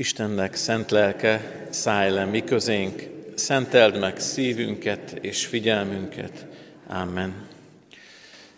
Istennek 0.00 0.54
szent 0.54 0.90
lelke, 0.90 1.66
szállj 1.70 2.10
le 2.10 2.24
mi 2.24 2.44
közénk, 2.44 3.02
szenteld 3.34 3.98
meg 3.98 4.20
szívünket 4.20 5.18
és 5.20 5.46
figyelmünket. 5.46 6.46
Amen. 6.86 7.48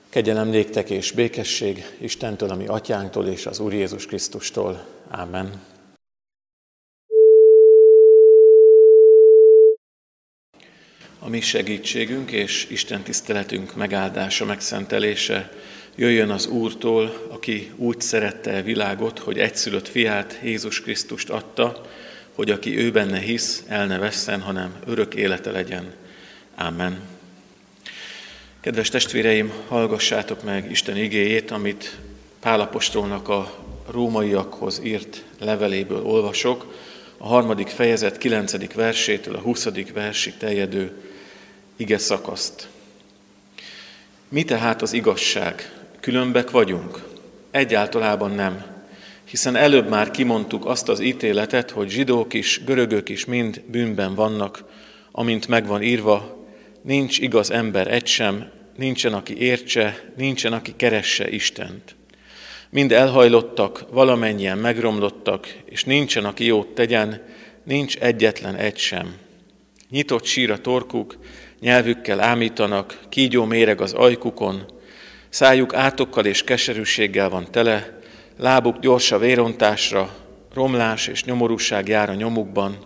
Kegyelem 0.08 0.48
néktek 0.48 0.90
és 0.90 1.12
békesség 1.12 1.84
Istentől, 1.98 2.50
ami 2.50 2.66
atyánktól 2.66 3.26
és 3.26 3.46
az 3.46 3.58
Úr 3.60 3.72
Jézus 3.72 4.06
Krisztustól. 4.06 4.86
Amen. 5.10 5.62
A 11.18 11.28
mi 11.28 11.40
segítségünk 11.40 12.30
és 12.30 12.66
Isten 12.70 13.02
tiszteletünk 13.02 13.74
megáldása, 13.76 14.44
megszentelése 14.44 15.52
jöjjön 15.94 16.30
az 16.30 16.46
Úrtól, 16.46 17.26
aki 17.28 17.72
úgy 17.76 18.00
szerette 18.00 18.56
a 18.56 18.62
világot, 18.62 19.18
hogy 19.18 19.38
egyszülött 19.38 19.88
fiát, 19.88 20.38
Jézus 20.42 20.80
Krisztust 20.80 21.30
adta, 21.30 21.80
hogy 22.34 22.50
aki 22.50 22.78
ő 22.78 22.90
benne 22.90 23.18
hisz, 23.18 23.64
el 23.68 23.86
ne 23.86 23.98
vesszen, 23.98 24.40
hanem 24.40 24.74
örök 24.86 25.14
élete 25.14 25.50
legyen. 25.50 25.92
Amen. 26.54 27.00
Kedves 28.60 28.88
testvéreim, 28.88 29.52
hallgassátok 29.68 30.42
meg 30.42 30.70
Isten 30.70 30.96
igéjét, 30.96 31.50
amit 31.50 31.98
Pálapostolnak 32.40 33.28
a 33.28 33.64
rómaiakhoz 33.90 34.80
írt 34.84 35.24
leveléből 35.38 36.04
olvasok, 36.04 36.74
a 37.16 37.26
harmadik 37.26 37.68
fejezet 37.68 38.18
9. 38.18 38.74
versétől 38.74 39.34
a 39.34 39.40
20. 39.40 39.68
versig 39.92 40.36
terjedő 40.36 40.92
ige 41.76 41.98
szakaszt. 41.98 42.68
Mi 44.28 44.44
tehát 44.44 44.82
az 44.82 44.92
igazság? 44.92 45.81
Különbek 46.02 46.50
vagyunk? 46.50 47.02
Egyáltalában 47.50 48.30
nem. 48.30 48.64
Hiszen 49.24 49.56
előbb 49.56 49.88
már 49.88 50.10
kimondtuk 50.10 50.66
azt 50.66 50.88
az 50.88 51.00
ítéletet, 51.00 51.70
hogy 51.70 51.88
zsidók 51.88 52.34
is, 52.34 52.60
görögök 52.64 53.08
is 53.08 53.24
mind 53.24 53.62
bűnben 53.66 54.14
vannak, 54.14 54.64
amint 55.12 55.48
megvan 55.48 55.82
írva, 55.82 56.46
nincs 56.80 57.18
igaz 57.18 57.50
ember 57.50 57.92
egy 57.92 58.06
sem, 58.06 58.50
nincsen, 58.76 59.12
aki 59.12 59.38
értse, 59.38 60.12
nincsen, 60.16 60.52
aki 60.52 60.72
keresse 60.76 61.30
Istent. 61.30 61.94
Mind 62.70 62.92
elhajlottak, 62.92 63.84
valamennyien 63.90 64.58
megromlottak, 64.58 65.54
és 65.64 65.84
nincsen, 65.84 66.24
aki 66.24 66.44
jót 66.44 66.68
tegyen, 66.68 67.22
nincs 67.64 67.96
egyetlen 67.96 68.54
egy 68.54 68.78
sem. 68.78 69.14
Nyitott 69.90 70.24
sír 70.24 70.50
a 70.50 70.60
torkuk, 70.60 71.18
nyelvükkel 71.60 72.20
ámítanak, 72.20 72.98
kígyó 73.08 73.44
méreg 73.44 73.80
az 73.80 73.92
ajkukon, 73.92 74.80
Szájuk 75.32 75.74
átokkal 75.74 76.26
és 76.26 76.44
keserűséggel 76.44 77.28
van 77.28 77.50
tele, 77.50 77.98
lábuk 78.38 78.78
gyors 78.78 79.12
a 79.12 79.18
vérontásra, 79.18 80.14
romlás 80.54 81.06
és 81.06 81.24
nyomorúság 81.24 81.88
jár 81.88 82.10
a 82.10 82.14
nyomukban, 82.14 82.78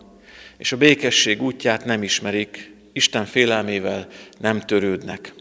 és 0.58 0.72
a 0.72 0.77
békesség 0.77 1.42
útját 1.42 1.84
nem 1.84 2.03
ismerik, 2.03 2.75
Isten 2.92 3.25
félelmével 3.25 4.06
nem 4.38 4.61
törődnek. 4.61 5.33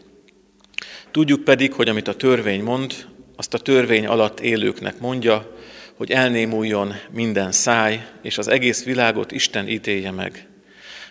Tudjuk 1.10 1.44
pedig, 1.44 1.72
hogy 1.72 1.88
amit 1.88 2.08
a 2.08 2.16
törvény 2.16 2.62
mond, 2.62 2.94
azt 3.36 3.54
a 3.54 3.58
törvény 3.58 4.06
alatt 4.06 4.40
élőknek 4.40 4.98
mondja, 4.98 5.56
hogy 5.94 6.10
elnémuljon 6.10 6.94
minden 7.10 7.52
száj, 7.52 8.06
és 8.22 8.38
az 8.38 8.48
egész 8.48 8.84
világot 8.84 9.32
Isten 9.32 9.68
ítélje 9.68 10.10
meg. 10.10 10.48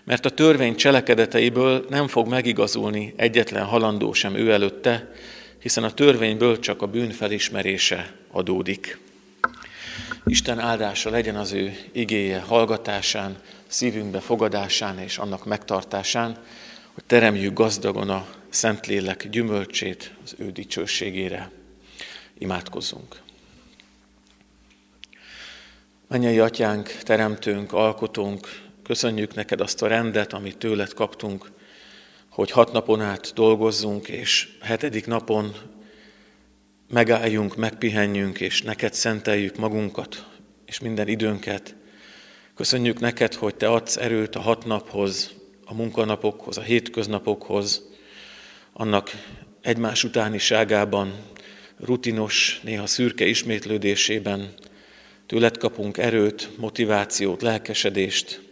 Mert 0.03 0.25
a 0.25 0.29
törvény 0.29 0.75
cselekedeteiből 0.75 1.85
nem 1.89 2.07
fog 2.07 2.27
megigazulni 2.27 3.13
egyetlen 3.15 3.63
halandó 3.63 4.13
sem 4.13 4.35
ő 4.35 4.51
előtte, 4.51 5.11
hiszen 5.65 5.83
a 5.83 5.93
törvényből 5.93 6.59
csak 6.59 6.81
a 6.81 6.87
bűn 6.87 7.11
felismerése 7.11 8.13
adódik. 8.31 8.99
Isten 10.25 10.59
áldása 10.59 11.09
legyen 11.09 11.35
az 11.35 11.51
ő 11.51 11.77
igéje 11.91 12.39
hallgatásán, 12.39 13.37
szívünkbe 13.67 14.19
fogadásán 14.19 14.99
és 14.99 15.17
annak 15.17 15.45
megtartásán, 15.45 16.37
hogy 16.93 17.03
teremjük 17.07 17.53
gazdagon 17.53 18.09
a 18.09 18.27
Szentlélek 18.49 19.29
gyümölcsét 19.29 20.13
az 20.23 20.35
ő 20.37 20.51
dicsőségére. 20.51 21.51
Imádkozzunk! 22.37 23.21
Mennyei 26.07 26.39
atyánk, 26.39 26.87
teremtőnk, 26.87 27.73
alkotónk, 27.73 28.61
köszönjük 28.83 29.33
neked 29.33 29.61
azt 29.61 29.81
a 29.81 29.87
rendet, 29.87 30.33
amit 30.33 30.57
tőled 30.57 30.93
kaptunk, 30.93 31.51
hogy 32.35 32.51
hat 32.51 32.71
napon 32.71 33.01
át 33.01 33.33
dolgozzunk, 33.33 34.07
és 34.07 34.49
hetedik 34.61 35.07
napon 35.07 35.55
megálljunk, 36.89 37.55
megpihenjünk, 37.55 38.39
és 38.39 38.61
neked 38.61 38.93
szenteljük 38.93 39.57
magunkat, 39.57 40.27
és 40.65 40.79
minden 40.79 41.07
időnket. 41.07 41.75
Köszönjük 42.55 42.99
neked, 42.99 43.33
hogy 43.33 43.55
te 43.55 43.67
adsz 43.67 43.97
erőt 43.97 44.35
a 44.35 44.39
hat 44.39 44.65
naphoz, 44.65 45.33
a 45.65 45.73
munkanapokhoz, 45.73 46.57
a 46.57 46.61
hétköznapokhoz, 46.61 47.89
annak 48.73 49.11
egymás 49.61 50.03
utániságában, 50.03 51.13
rutinos, 51.79 52.59
néha 52.63 52.85
szürke 52.85 53.25
ismétlődésében. 53.25 54.53
Tőled 55.25 55.57
kapunk 55.57 55.97
erőt, 55.97 56.49
motivációt, 56.57 57.41
lelkesedést, 57.41 58.44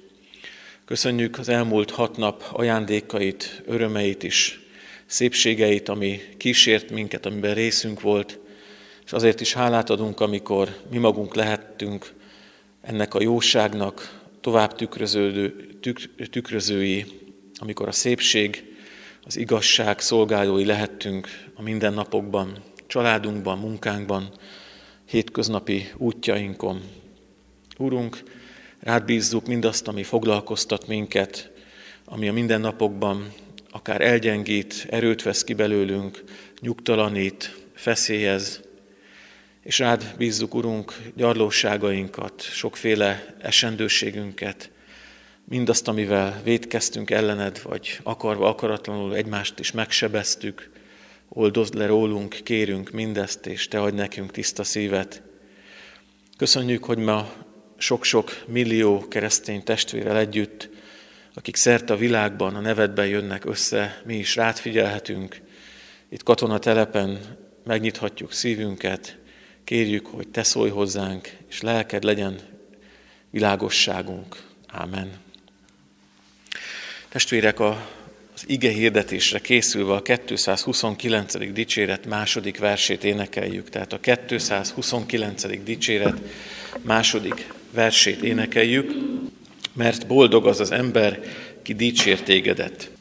Köszönjük 0.86 1.40
az 1.40 1.50
elmúlt 1.50 1.92
hat 1.92 2.18
nap 2.18 2.44
ajándékait, 2.52 3.62
örömeit 3.66 4.24
is, 4.24 4.60
szépségeit, 5.06 5.90
ami 5.90 6.20
kísért 6.38 6.92
minket, 6.92 7.26
amiben 7.26 7.54
részünk 7.54 8.02
volt, 8.02 8.40
és 9.06 9.14
azért 9.14 9.42
is 9.42 9.54
hálát 9.54 9.90
adunk, 9.90 10.20
amikor 10.20 10.78
mi 10.92 10.98
magunk 10.98 11.36
lehettünk 11.36 12.14
ennek 12.82 13.14
a 13.14 13.22
jóságnak 13.22 14.22
tovább 14.42 14.76
tükröződő, 14.76 15.70
tük, 15.82 16.30
tükrözői, 16.30 17.06
amikor 17.60 17.88
a 17.88 17.92
szépség, 17.92 18.76
az 19.26 19.38
igazság 19.38 20.00
szolgálói 20.00 20.66
lehettünk 20.66 21.28
a 21.54 21.62
mindennapokban, 21.62 22.64
családunkban, 22.88 23.60
munkánkban, 23.60 24.30
hétköznapi 25.06 25.92
útjainkon. 25.98 26.82
Úrunk, 27.78 28.24
Rád 28.84 29.06
bízzuk 29.06 29.48
mindazt, 29.48 29.88
ami 29.88 30.04
foglalkoztat 30.04 30.88
minket, 30.88 31.52
ami 32.06 32.28
a 32.28 32.34
mindennapokban 32.34 33.34
akár 33.70 34.02
elgyengít, 34.02 34.88
erőt 34.90 35.22
vesz 35.22 35.44
ki 35.44 35.54
belőlünk, 35.54 36.24
nyugtalanít, 36.60 37.56
feszélyez, 37.74 38.62
és 39.62 39.80
rád 39.80 40.14
bízzuk, 40.18 40.54
Urunk, 40.54 40.94
gyarlóságainkat, 41.16 42.42
sokféle 42.42 43.36
esendőségünket, 43.42 44.72
mindazt, 45.44 45.88
amivel 45.88 46.42
védkeztünk 46.44 47.12
ellened, 47.12 47.62
vagy 47.64 48.00
akarva, 48.04 48.48
akaratlanul 48.48 49.16
egymást 49.16 49.60
is 49.60 49.72
megsebeztük, 49.72 50.70
oldozd 51.30 51.74
le 51.74 51.86
rólunk, 51.86 52.40
kérünk 52.44 52.92
mindezt, 52.92 53.46
és 53.46 53.68
Te 53.68 53.82
adj 53.82 53.96
nekünk 53.96 54.32
tiszta 54.32 54.64
szívet. 54.64 55.22
Köszönjük, 56.38 56.84
hogy 56.84 56.98
ma 56.98 57.43
sok-sok 57.84 58.44
millió 58.48 59.08
keresztény 59.08 59.64
testvérel 59.64 60.18
együtt, 60.18 60.70
akik 61.34 61.56
szerte 61.56 61.94
a 61.94 61.98
világban 61.98 62.56
a 62.56 62.60
nevedben 62.60 63.08
jönnek 63.08 63.46
össze, 63.46 64.02
mi 64.06 64.16
is 64.16 64.36
rád 64.36 64.58
figyelhetünk. 64.58 65.42
Itt 66.10 66.24
katonatelepen 66.24 67.20
megnyithatjuk 67.64 68.34
szívünket, 68.34 69.18
kérjük, 69.64 70.06
hogy 70.06 70.28
te 70.28 70.44
szólj 70.44 70.70
hozzánk, 70.70 71.30
és 71.50 71.62
lelked 71.62 72.04
legyen 72.04 72.40
világosságunk. 73.30 74.42
Ámen. 74.68 75.12
Testvérek, 77.10 77.60
a, 77.60 77.90
az 78.34 78.44
ige 78.46 78.70
hirdetésre 78.72 79.40
készülve 79.40 79.94
a 79.94 80.02
229. 80.02 81.52
dicséret 81.54 82.06
második 82.06 82.58
versét 82.58 83.04
énekeljük. 83.04 83.70
Tehát 83.70 83.94
a 83.94 84.00
229. 84.00 85.64
dicséret 85.64 86.22
második 86.82 87.62
versét 87.74 88.22
énekeljük, 88.22 88.92
mert 89.74 90.08
boldog 90.08 90.48
az 90.48 90.60
az 90.60 90.72
ember, 90.72 91.20
ki 91.62 91.74
dicsér 91.74 92.22
tégedet. 92.22 92.92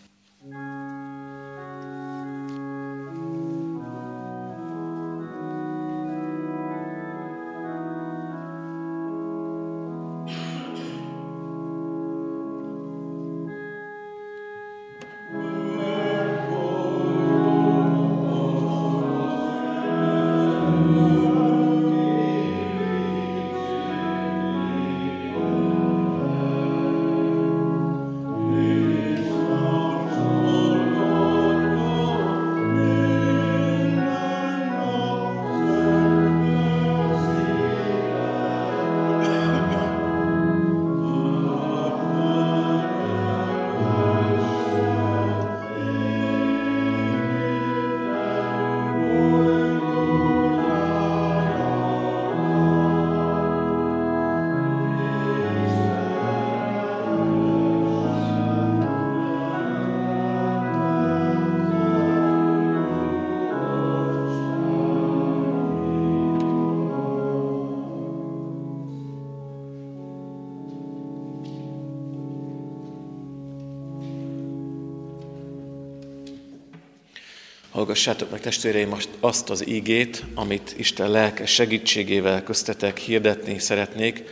Hallgassátok 77.83 78.31
meg 78.31 78.41
testvéreim 78.41 78.97
azt 79.21 79.51
az 79.51 79.69
ígét, 79.69 80.25
amit 80.35 80.75
Isten 80.79 81.11
lelke 81.11 81.47
segítségével 81.47 82.43
köztetek 82.43 82.99
hirdetni 82.99 83.59
szeretnék, 83.59 84.25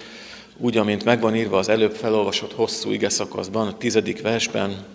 úgy, 0.56 0.76
amint 0.76 1.05
megvan 1.05 1.37
írva 1.37 1.58
az 1.58 1.69
előbb 1.69 1.94
felolvasott 1.94 2.52
hosszú 2.52 2.91
ige 2.91 3.08
szakaszban, 3.08 3.67
a 3.67 3.76
tizedik 3.76 4.23
versben, 4.23 4.87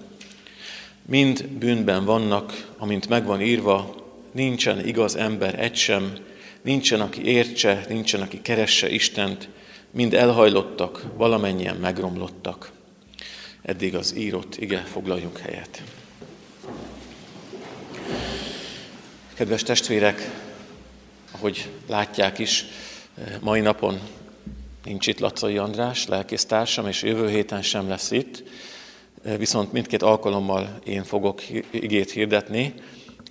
mind 1.06 1.48
bűnben 1.48 2.06
vannak, 2.06 2.72
amint 2.78 3.10
megvan 3.10 3.42
írva, 3.42 3.96
nincsen 4.32 4.88
igaz 4.88 5.16
ember 5.16 5.60
egy 5.60 5.76
sem, 5.76 6.14
nincsen, 6.62 7.02
aki 7.02 7.26
értse, 7.26 7.86
nincsen, 7.90 8.22
aki 8.22 8.42
keresse 8.42 8.90
Istent, 8.90 9.50
mind 9.92 10.14
elhajlottak, 10.14 11.06
valamennyien 11.18 11.76
megromlottak. 11.76 12.72
Eddig 13.62 13.96
az 13.96 14.16
írott 14.18 14.56
ige, 14.58 14.78
foglaljunk 14.78 15.38
helyet. 15.38 15.82
Kedves 19.36 19.64
testvérek, 19.64 20.32
ahogy 21.32 21.70
látják 21.88 22.40
is, 22.40 22.66
mai 23.42 23.60
napon 23.60 24.00
nincs 24.84 25.08
itt 25.08 25.20
Lacai 25.20 25.58
András, 25.58 26.08
lelkésztársam, 26.08 26.88
és 26.88 27.04
jövő 27.04 27.30
héten 27.30 27.62
sem 27.62 27.90
lesz 27.90 28.12
itt, 28.12 28.44
viszont 29.38 29.72
mindkét 29.72 30.02
alkalommal 30.02 30.80
én 30.84 31.04
fogok 31.04 31.42
igét 31.72 32.12
hirdetni, 32.12 32.74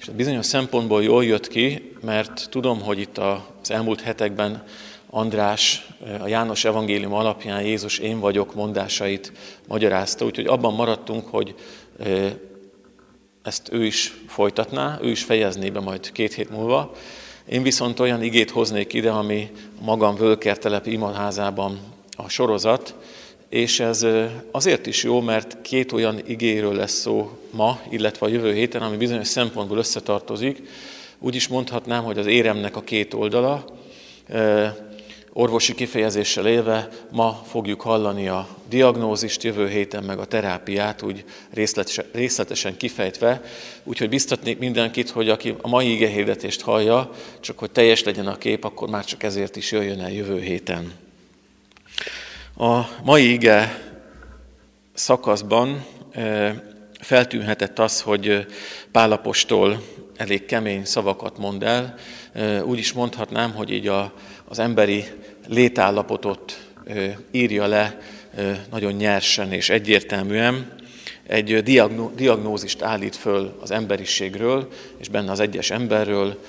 és 0.01 0.09
bizonyos 0.09 0.47
szempontból 0.47 1.03
jól 1.03 1.25
jött 1.25 1.49
ki, 1.49 1.93
mert 2.03 2.47
tudom, 2.51 2.81
hogy 2.81 2.99
itt 2.99 3.19
az 3.19 3.71
elmúlt 3.71 4.01
hetekben 4.01 4.65
András 5.11 5.87
a 6.21 6.29
János 6.29 6.65
evangélium 6.65 7.13
alapján 7.13 7.63
Jézus 7.63 7.99
én 7.99 8.21
vagyok 8.21 8.55
mondásait 8.55 9.33
magyarázta, 9.67 10.25
úgyhogy 10.25 10.47
abban 10.47 10.75
maradtunk, 10.75 11.27
hogy 11.27 11.55
ezt 13.45 13.73
ő 13.73 13.85
is 13.85 14.15
folytatná, 14.27 14.99
ő 15.03 15.11
is 15.11 15.23
fejezné 15.23 15.71
be 15.71 15.81
majd 15.81 16.13
két 16.13 16.35
hét 16.35 16.51
múlva. 16.51 16.93
Én 17.49 17.63
viszont 17.63 18.01
olyan 18.01 18.23
igét 18.23 18.51
hoznék 18.51 18.93
ide, 18.93 19.11
ami 19.11 19.51
magam 19.81 20.15
Völkertelep 20.15 20.87
imaházában 20.87 21.79
a 22.17 22.29
sorozat, 22.29 22.95
és 23.49 23.81
ez 23.81 24.07
azért 24.51 24.87
is 24.87 25.03
jó, 25.03 25.21
mert 25.21 25.63
két 25.63 25.93
olyan 25.93 26.21
igéről 26.27 26.75
lesz 26.75 27.01
szó 27.01 27.39
ma, 27.51 27.81
illetve 27.91 28.27
a 28.27 28.29
jövő 28.29 28.53
héten, 28.55 28.83
ami 28.83 28.97
bizonyos 28.97 29.29
szempontból 29.29 29.79
összetartozik. 29.79 30.63
Úgy 31.19 31.35
is 31.35 31.49
mondhatnám, 31.49 32.05
hogy 32.05 32.19
az 32.19 32.27
éremnek 32.27 32.77
a 32.77 32.83
két 32.83 33.15
oldala, 33.15 33.65
orvosi 35.37 35.75
kifejezéssel 35.75 36.47
élve 36.47 36.89
ma 37.11 37.43
fogjuk 37.47 37.81
hallani 37.81 38.29
a 38.29 38.49
diagnózist, 38.69 39.43
jövő 39.43 39.69
héten 39.69 40.05
meg 40.05 40.19
a 40.19 40.25
terápiát, 40.25 41.03
úgy 41.03 41.25
részletesen, 42.13 42.77
kifejtve. 42.77 43.43
Úgyhogy 43.85 44.09
biztatnék 44.09 44.59
mindenkit, 44.59 45.11
hogy 45.11 45.29
aki 45.29 45.55
a 45.61 45.69
mai 45.69 45.93
igehirdetést 45.93 46.61
hallja, 46.61 47.11
csak 47.41 47.59
hogy 47.59 47.71
teljes 47.71 48.03
legyen 48.03 48.27
a 48.27 48.39
kép, 48.39 48.65
akkor 48.65 48.89
már 48.89 49.05
csak 49.05 49.23
ezért 49.23 49.57
is 49.57 49.73
jöjjön 49.73 50.01
el 50.01 50.13
jövő 50.13 50.41
héten. 50.41 50.93
A 52.57 52.81
mai 53.03 53.33
ige 53.33 53.83
szakaszban 54.93 55.85
feltűnhetett 57.01 57.79
az, 57.79 58.01
hogy 58.01 58.47
Pálapostól 58.93 59.83
elég 60.17 60.45
kemény 60.45 60.85
szavakat 60.85 61.39
mond 61.39 61.63
el. 61.63 61.95
Úgy 62.65 62.79
is 62.79 62.93
mondhatnám, 62.93 63.55
hogy 63.55 63.71
így 63.71 63.87
a, 63.87 64.13
az 64.45 64.59
emberi 64.59 65.05
létállapotot 65.47 66.69
írja 67.31 67.67
le 67.67 67.99
nagyon 68.71 68.93
nyersen 68.93 69.53
és 69.53 69.71
egyértelműen. 69.71 70.73
Egy 71.27 71.63
diagnózist 72.15 72.83
állít 72.83 73.17
föl 73.17 73.59
az 73.61 73.71
emberiségről, 73.71 74.69
és 74.99 75.09
benne 75.09 75.31
az 75.31 75.41
egyes 75.41 75.71
emberről, 75.71 76.41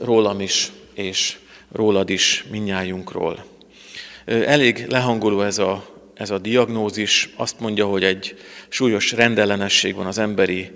rólam 0.00 0.40
is, 0.40 0.72
és 0.94 1.38
rólad 1.72 2.10
is, 2.10 2.44
minnyájunkról. 2.50 3.44
Elég 4.24 4.86
lehangoló 4.88 5.42
ez 5.42 5.58
a, 5.58 5.84
ez 6.14 6.30
a 6.30 6.38
diagnózis. 6.38 7.30
Azt 7.36 7.60
mondja, 7.60 7.86
hogy 7.86 8.04
egy 8.04 8.36
súlyos 8.68 9.12
rendellenesség 9.12 9.94
van 9.94 10.06
az 10.06 10.18
emberi 10.18 10.70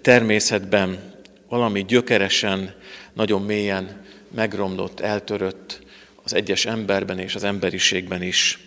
természetben, 0.00 1.14
valami 1.48 1.84
gyökeresen, 1.84 2.74
nagyon 3.12 3.42
mélyen 3.42 4.04
megromlott, 4.34 5.00
eltörött 5.00 5.80
az 6.30 6.36
egyes 6.36 6.66
emberben 6.66 7.18
és 7.18 7.34
az 7.34 7.44
emberiségben 7.44 8.22
is. 8.22 8.58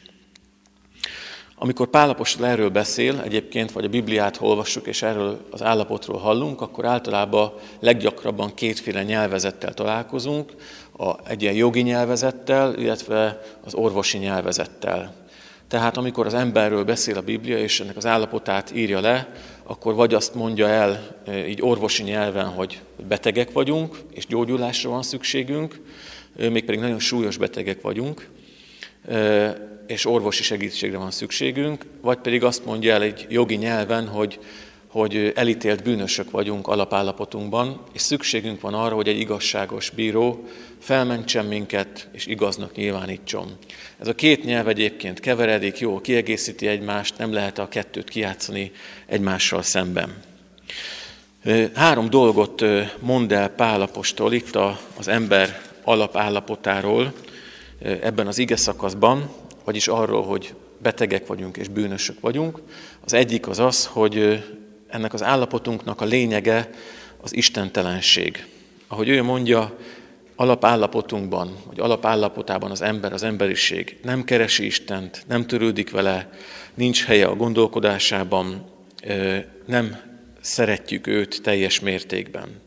Amikor 1.56 1.88
Pálapostól 1.88 2.46
erről 2.46 2.70
beszél, 2.70 3.22
egyébként, 3.24 3.72
vagy 3.72 3.86
a 3.86 3.90
Bibliát 3.90 4.38
olvassuk, 4.42 4.88
és 4.88 5.02
erről 5.02 5.48
az 5.52 5.62
állapotról 5.62 6.18
hallunk, 6.18 6.62
akkor 6.62 6.86
általában 6.86 7.54
leggyakrabban 7.80 8.54
kétféle 8.54 9.04
nyelvezettel 9.04 9.74
találkozunk, 9.74 10.54
a, 10.98 11.30
egy 11.30 11.42
ilyen 11.42 11.54
jogi 11.54 11.82
nyelvezettel, 11.82 12.76
illetve 12.78 13.42
az 13.64 13.74
orvosi 13.74 14.18
nyelvezettel. 14.18 15.14
Tehát 15.68 15.98
amikor 15.98 16.26
az 16.26 16.34
emberről 16.34 16.84
beszél 16.84 17.18
a 17.18 17.22
Biblia, 17.22 17.58
és 17.58 17.80
ennek 17.80 17.98
az 17.98 18.06
állapotát 18.06 18.72
írja 18.76 19.00
le, 19.00 19.32
akkor 19.64 19.94
vagy 19.94 20.14
azt 20.14 20.36
mondja 20.36 20.68
el 20.68 21.18
e, 21.26 21.48
így 21.48 21.62
orvosi 21.62 22.04
nyelven, 22.04 22.46
hogy 22.48 22.82
betegek 23.08 23.52
vagyunk, 23.52 23.98
és 24.12 24.28
gyógyulásra 24.28 24.90
van 24.90 25.04
szükségünk, 25.04 25.82
mégpedig 26.36 26.80
nagyon 26.80 27.00
súlyos 27.00 27.38
betegek 27.38 27.82
vagyunk, 27.82 28.30
és 29.88 30.06
orvosi 30.06 30.44
segítségre 30.44 30.98
van 30.98 31.12
szükségünk, 31.12 31.86
vagy 32.02 32.18
pedig 32.18 32.44
azt 32.44 32.66
mondja 32.66 32.94
el 32.94 33.02
egy 33.02 33.26
jogi 33.30 33.56
nyelven, 33.56 34.08
hogy, 34.08 34.40
hogy 34.88 35.32
elítélt 35.36 35.84
bűnösök 35.84 36.32
vagyunk 36.32 36.68
alapállapotunkban, 36.68 37.82
és 37.94 38.02
szükségünk 38.02 38.62
van 38.62 38.74
arra, 38.74 38.96
hogy 38.96 39.08
egy 39.08 39.20
igazságos 39.20 39.90
bíró 39.90 40.48
felmentsen 40.80 41.46
minket, 41.46 42.08
és 42.12 42.26
igaznak 42.26 42.76
nyilvánítson. 42.76 43.58
Ez 44.00 44.08
a 44.08 44.16
két 44.16 44.44
nyelv 44.44 44.68
egyébként 44.68 45.20
keveredik, 45.20 45.80
jó, 45.80 46.02
kiegészíti 46.02 46.68
egymást, 46.68 47.18
nem 47.18 47.34
lehet 47.34 47.60
a 47.60 47.70
kettőt 47.70 48.10
kiátszani 48.10 48.72
egymással 49.06 49.62
szemben. 49.62 50.14
Három 51.74 52.10
dolgot 52.10 52.64
mond 53.00 53.32
el 53.32 53.50
Pálapostól 53.50 54.34
itt 54.34 54.56
az 54.98 55.08
ember 55.08 55.62
alapállapotáról 55.84 57.14
ebben 57.82 58.28
az 58.28 58.38
ige 58.38 58.56
szakaszban, 58.56 59.30
vagyis 59.64 59.88
arról, 59.88 60.24
hogy 60.24 60.54
betegek 60.78 61.28
vagyunk 61.28 61.58
és 61.58 61.68
bűnösök 61.68 62.20
vagyunk. 62.20 62.62
Az 63.06 63.14
egyik 63.14 63.48
az 63.48 63.60
az, 63.60 63.86
hogy 63.86 64.44
ennek 64.88 65.14
az 65.14 65.24
állapotunknak 65.24 66.02
a 66.02 66.06
lényege 66.06 66.70
az 67.22 67.36
istentelenség. 67.36 68.46
Ahogy 68.88 69.10
ő 69.10 69.24
mondja, 69.24 69.78
alapállapotunkban, 70.36 71.56
vagy 71.66 71.80
alapállapotában 71.80 72.72
az 72.72 72.82
ember, 72.82 73.14
az 73.14 73.24
emberiség 73.24 73.98
nem 74.04 74.24
keresi 74.24 74.66
Istent, 74.66 75.24
nem 75.28 75.48
törődik 75.48 75.92
vele, 75.92 76.30
nincs 76.74 77.04
helye 77.04 77.26
a 77.26 77.36
gondolkodásában, 77.36 78.66
nem 79.66 79.98
szeretjük 80.42 81.08
őt 81.08 81.42
teljes 81.42 81.80
mértékben. 81.80 82.62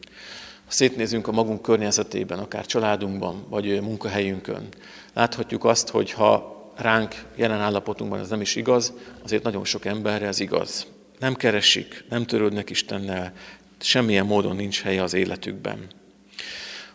Ha 0.66 0.72
szétnézünk 0.72 1.28
a 1.28 1.32
magunk 1.32 1.62
környezetében, 1.62 2.38
akár 2.38 2.66
családunkban, 2.66 3.44
vagy 3.48 3.80
munkahelyünkön, 3.80 4.68
láthatjuk 5.14 5.64
azt, 5.64 5.88
hogy 5.88 6.12
ha 6.12 6.56
ránk 6.76 7.24
jelen 7.36 7.60
állapotunkban 7.60 8.20
ez 8.20 8.28
nem 8.28 8.40
is 8.40 8.56
igaz, 8.56 8.92
azért 9.24 9.42
nagyon 9.42 9.64
sok 9.64 9.84
emberre 9.84 10.26
ez 10.26 10.40
igaz. 10.40 10.86
Nem 11.18 11.34
keresik, 11.34 12.04
nem 12.08 12.26
törődnek 12.26 12.70
Istennel, 12.70 13.32
semmilyen 13.78 14.26
módon 14.26 14.56
nincs 14.56 14.82
helye 14.82 15.02
az 15.02 15.14
életükben. 15.14 15.86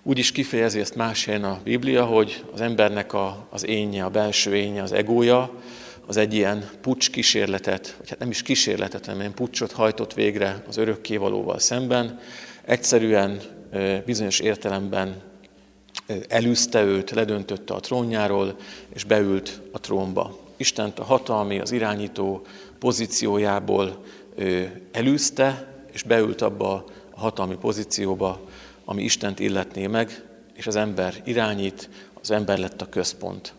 Úgy 0.04 0.18
is 0.18 0.32
kifejezi 0.32 0.80
ezt 0.80 0.96
más 0.96 1.26
helyen 1.26 1.44
a 1.44 1.60
Biblia, 1.64 2.06
hogy 2.06 2.44
az 2.54 2.62
embernek 2.62 3.14
a, 3.14 3.48
az 3.50 3.66
énje, 3.66 4.04
a 4.04 4.10
belső 4.10 4.56
énje, 4.56 4.82
az 4.82 4.92
egója, 4.92 5.62
az 6.06 6.18
egy 6.18 6.34
ilyen 6.34 6.70
pucs 6.82 7.10
kísérletet, 7.10 7.96
vagy 7.98 8.10
hát 8.10 8.20
nem 8.20 8.30
is 8.30 8.42
kísérletet, 8.42 9.06
hanem 9.06 9.20
ilyen 9.20 9.34
pucsot 9.34 9.72
hajtott 9.72 10.14
végre 10.14 10.64
az 10.68 10.78
örökkévalóval 10.78 11.60
szemben. 11.60 12.20
Egyszerűen 12.66 13.42
bizonyos 14.06 14.40
értelemben 14.40 15.22
elűzte 16.28 16.84
őt, 16.84 17.12
ledöntötte 17.12 17.74
a 17.74 17.80
trónjáról, 17.80 18.56
és 18.94 19.04
beült 19.04 19.62
a 19.72 19.80
trónba. 19.80 20.38
Istent 20.58 21.00
a 21.00 21.04
hatalmi, 21.04 21.60
az 21.60 21.72
irányító 21.72 22.42
pozíciójából 22.80 24.04
elűzte, 24.92 25.76
és 25.92 26.04
beült 26.04 26.42
abba 26.42 26.86
a 27.10 27.20
hatalmi 27.20 27.56
pozícióba, 27.56 28.40
ami 28.86 29.04
Istent 29.04 29.40
illetné 29.40 29.88
meg, 29.88 30.26
és 30.54 30.68
az 30.68 30.76
ember 30.76 31.22
irányít, 31.24 31.90
az 32.22 32.32
ember 32.32 32.58
lett 32.58 32.82
a 32.82 32.90
központ. 32.90 33.54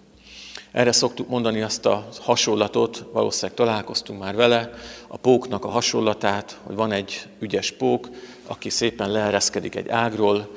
Erre 0.72 0.92
szoktuk 0.92 1.28
mondani 1.28 1.62
azt 1.62 1.86
a 1.86 2.08
hasonlatot, 2.20 3.04
valószínűleg 3.12 3.56
találkoztunk 3.56 4.20
már 4.20 4.34
vele, 4.34 4.70
a 5.06 5.16
póknak 5.16 5.64
a 5.64 5.68
hasonlatát, 5.68 6.60
hogy 6.62 6.74
van 6.74 6.92
egy 6.92 7.26
ügyes 7.38 7.70
pók, 7.70 8.08
aki 8.52 8.70
szépen 8.70 9.10
leereszkedik 9.10 9.74
egy 9.74 9.88
ágról, 9.88 10.48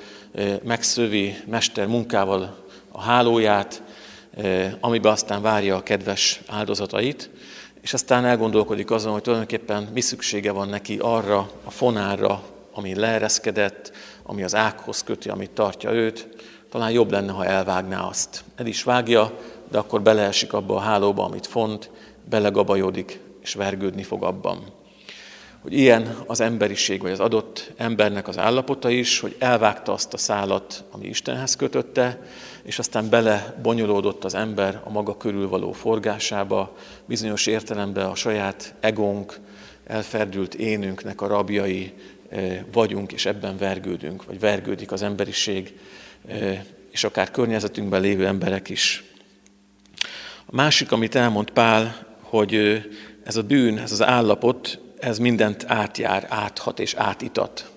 megszövi 0.63 1.35
mester 1.47 1.87
munkával 1.87 2.57
a 2.91 3.01
hálóját, 3.01 3.83
amiben 4.79 5.11
aztán 5.11 5.41
várja 5.41 5.75
a 5.75 5.83
kedves 5.83 6.41
áldozatait, 6.47 7.29
és 7.81 7.93
aztán 7.93 8.25
elgondolkodik 8.25 8.91
azon, 8.91 9.11
hogy 9.11 9.21
tulajdonképpen 9.21 9.89
mi 9.93 10.01
szüksége 10.01 10.51
van 10.51 10.69
neki 10.69 10.97
arra 11.01 11.49
a 11.63 11.71
fonárra, 11.71 12.43
ami 12.73 12.95
leereszkedett, 12.95 13.91
ami 14.23 14.43
az 14.43 14.55
ághoz 14.55 15.03
köti, 15.03 15.29
amit 15.29 15.51
tartja 15.51 15.91
őt, 15.91 16.27
talán 16.69 16.91
jobb 16.91 17.11
lenne, 17.11 17.31
ha 17.31 17.45
elvágná 17.45 18.07
azt. 18.07 18.43
El 18.55 18.65
is 18.65 18.83
vágja, 18.83 19.39
de 19.71 19.77
akkor 19.77 20.01
beleesik 20.01 20.53
abba 20.53 20.75
a 20.75 20.79
hálóba, 20.79 21.23
amit 21.23 21.47
font, 21.47 21.89
belegabajodik, 22.29 23.19
és 23.41 23.53
vergődni 23.53 24.03
fog 24.03 24.23
abban. 24.23 24.83
Hogy 25.65 25.73
ilyen 25.73 26.15
az 26.27 26.41
emberiség, 26.41 27.01
vagy 27.01 27.11
az 27.11 27.19
adott 27.19 27.71
embernek 27.77 28.27
az 28.27 28.37
állapota 28.37 28.89
is, 28.89 29.19
hogy 29.19 29.35
elvágta 29.39 29.93
azt 29.93 30.13
a 30.13 30.17
szálat, 30.17 30.83
ami 30.91 31.07
Istenhez 31.07 31.55
kötötte, 31.55 32.19
és 32.63 32.79
aztán 32.79 33.09
bele 33.09 33.59
bonyolódott 33.61 34.23
az 34.23 34.33
ember 34.33 34.81
a 34.83 34.89
maga 34.89 35.17
körül 35.17 35.49
való 35.49 35.71
forgásába, 35.71 36.75
bizonyos 37.05 37.45
értelemben 37.45 38.05
a 38.05 38.15
saját 38.15 38.75
egónk, 38.79 39.39
elferdült 39.85 40.55
énünknek 40.55 41.21
a 41.21 41.27
rabjai 41.27 41.93
eh, 42.29 42.59
vagyunk, 42.71 43.11
és 43.11 43.25
ebben 43.25 43.57
vergődünk, 43.57 44.25
vagy 44.25 44.39
vergődik 44.39 44.91
az 44.91 45.01
emberiség, 45.01 45.79
eh, 46.27 46.61
és 46.91 47.03
akár 47.03 47.31
környezetünkben 47.31 48.01
lévő 48.01 48.25
emberek 48.25 48.69
is. 48.69 49.03
A 50.45 50.55
másik, 50.55 50.91
amit 50.91 51.15
elmond 51.15 51.49
Pál, 51.49 52.07
hogy 52.21 52.55
eh, 52.55 52.83
ez 53.23 53.35
a 53.35 53.43
bűn, 53.43 53.77
ez 53.77 53.91
az 53.91 54.03
állapot, 54.03 54.83
ez 54.99 55.17
mindent 55.17 55.63
átjár, 55.67 56.25
áthat 56.29 56.79
és 56.79 56.93
átitat. 56.93 57.71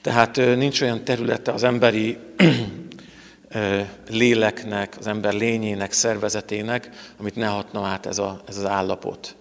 Tehát 0.00 0.36
nincs 0.36 0.80
olyan 0.80 1.04
területe 1.04 1.52
az 1.52 1.62
emberi 1.62 2.18
léleknek, 4.08 4.96
az 4.98 5.06
ember 5.06 5.32
lényének, 5.32 5.92
szervezetének, 5.92 6.90
amit 7.16 7.36
ne 7.36 7.46
hatna 7.46 7.86
át 7.86 8.06
ez, 8.06 8.18
a, 8.18 8.42
ez 8.48 8.56
az 8.56 8.64
állapot. 8.64 9.36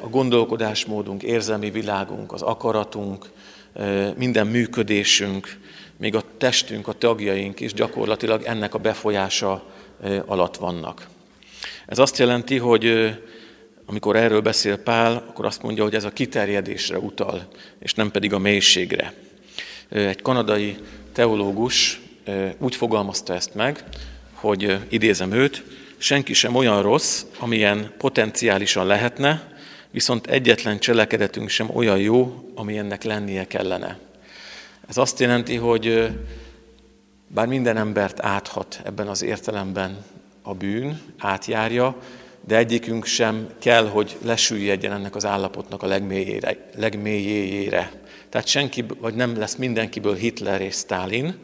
A 0.00 0.08
gondolkodásmódunk, 0.08 1.22
érzelmi 1.22 1.70
világunk, 1.70 2.32
az 2.32 2.42
akaratunk, 2.42 3.30
minden 4.16 4.46
működésünk, 4.46 5.58
még 5.96 6.14
a 6.14 6.22
testünk, 6.38 6.88
a 6.88 6.92
tagjaink 6.92 7.60
is 7.60 7.72
gyakorlatilag 7.72 8.42
ennek 8.42 8.74
a 8.74 8.78
befolyása 8.78 9.64
alatt 10.26 10.56
vannak. 10.56 11.08
Ez 11.86 11.98
azt 11.98 12.18
jelenti, 12.18 12.58
hogy 12.58 13.14
amikor 13.86 14.16
erről 14.16 14.40
beszél 14.40 14.76
Pál, 14.76 15.24
akkor 15.28 15.44
azt 15.44 15.62
mondja, 15.62 15.82
hogy 15.82 15.94
ez 15.94 16.04
a 16.04 16.10
kiterjedésre 16.10 16.98
utal, 16.98 17.48
és 17.78 17.94
nem 17.94 18.10
pedig 18.10 18.32
a 18.32 18.38
mélységre. 18.38 19.12
Egy 19.88 20.22
kanadai 20.22 20.76
teológus 21.12 22.00
úgy 22.58 22.76
fogalmazta 22.76 23.34
ezt 23.34 23.54
meg, 23.54 23.84
hogy 24.32 24.78
idézem 24.88 25.32
őt, 25.32 25.64
senki 25.96 26.32
sem 26.32 26.54
olyan 26.54 26.82
rossz, 26.82 27.24
amilyen 27.38 27.92
potenciálisan 27.98 28.86
lehetne, 28.86 29.54
viszont 29.90 30.26
egyetlen 30.26 30.78
cselekedetünk 30.78 31.48
sem 31.48 31.70
olyan 31.76 31.98
jó, 31.98 32.50
ami 32.54 32.78
ennek 32.78 33.02
lennie 33.02 33.46
kellene. 33.46 33.98
Ez 34.88 34.96
azt 34.96 35.20
jelenti, 35.20 35.56
hogy 35.56 36.10
bár 37.28 37.46
minden 37.46 37.76
embert 37.76 38.20
áthat 38.20 38.80
ebben 38.84 39.08
az 39.08 39.22
értelemben 39.22 40.04
a 40.42 40.54
bűn, 40.54 41.00
átjárja, 41.18 41.96
de 42.46 42.56
egyikünk 42.56 43.04
sem 43.04 43.48
kell, 43.58 43.88
hogy 43.88 44.16
lesüljedjen 44.24 44.92
ennek 44.92 45.16
az 45.16 45.24
állapotnak 45.24 45.82
a 45.82 45.86
legmélyére, 45.86 46.56
legmélyére. 46.76 47.92
Tehát 48.28 48.46
senki, 48.46 48.84
vagy 49.00 49.14
nem 49.14 49.38
lesz 49.38 49.54
mindenkiből 49.54 50.14
Hitler 50.14 50.60
és 50.60 50.74
Stalin, 50.74 51.34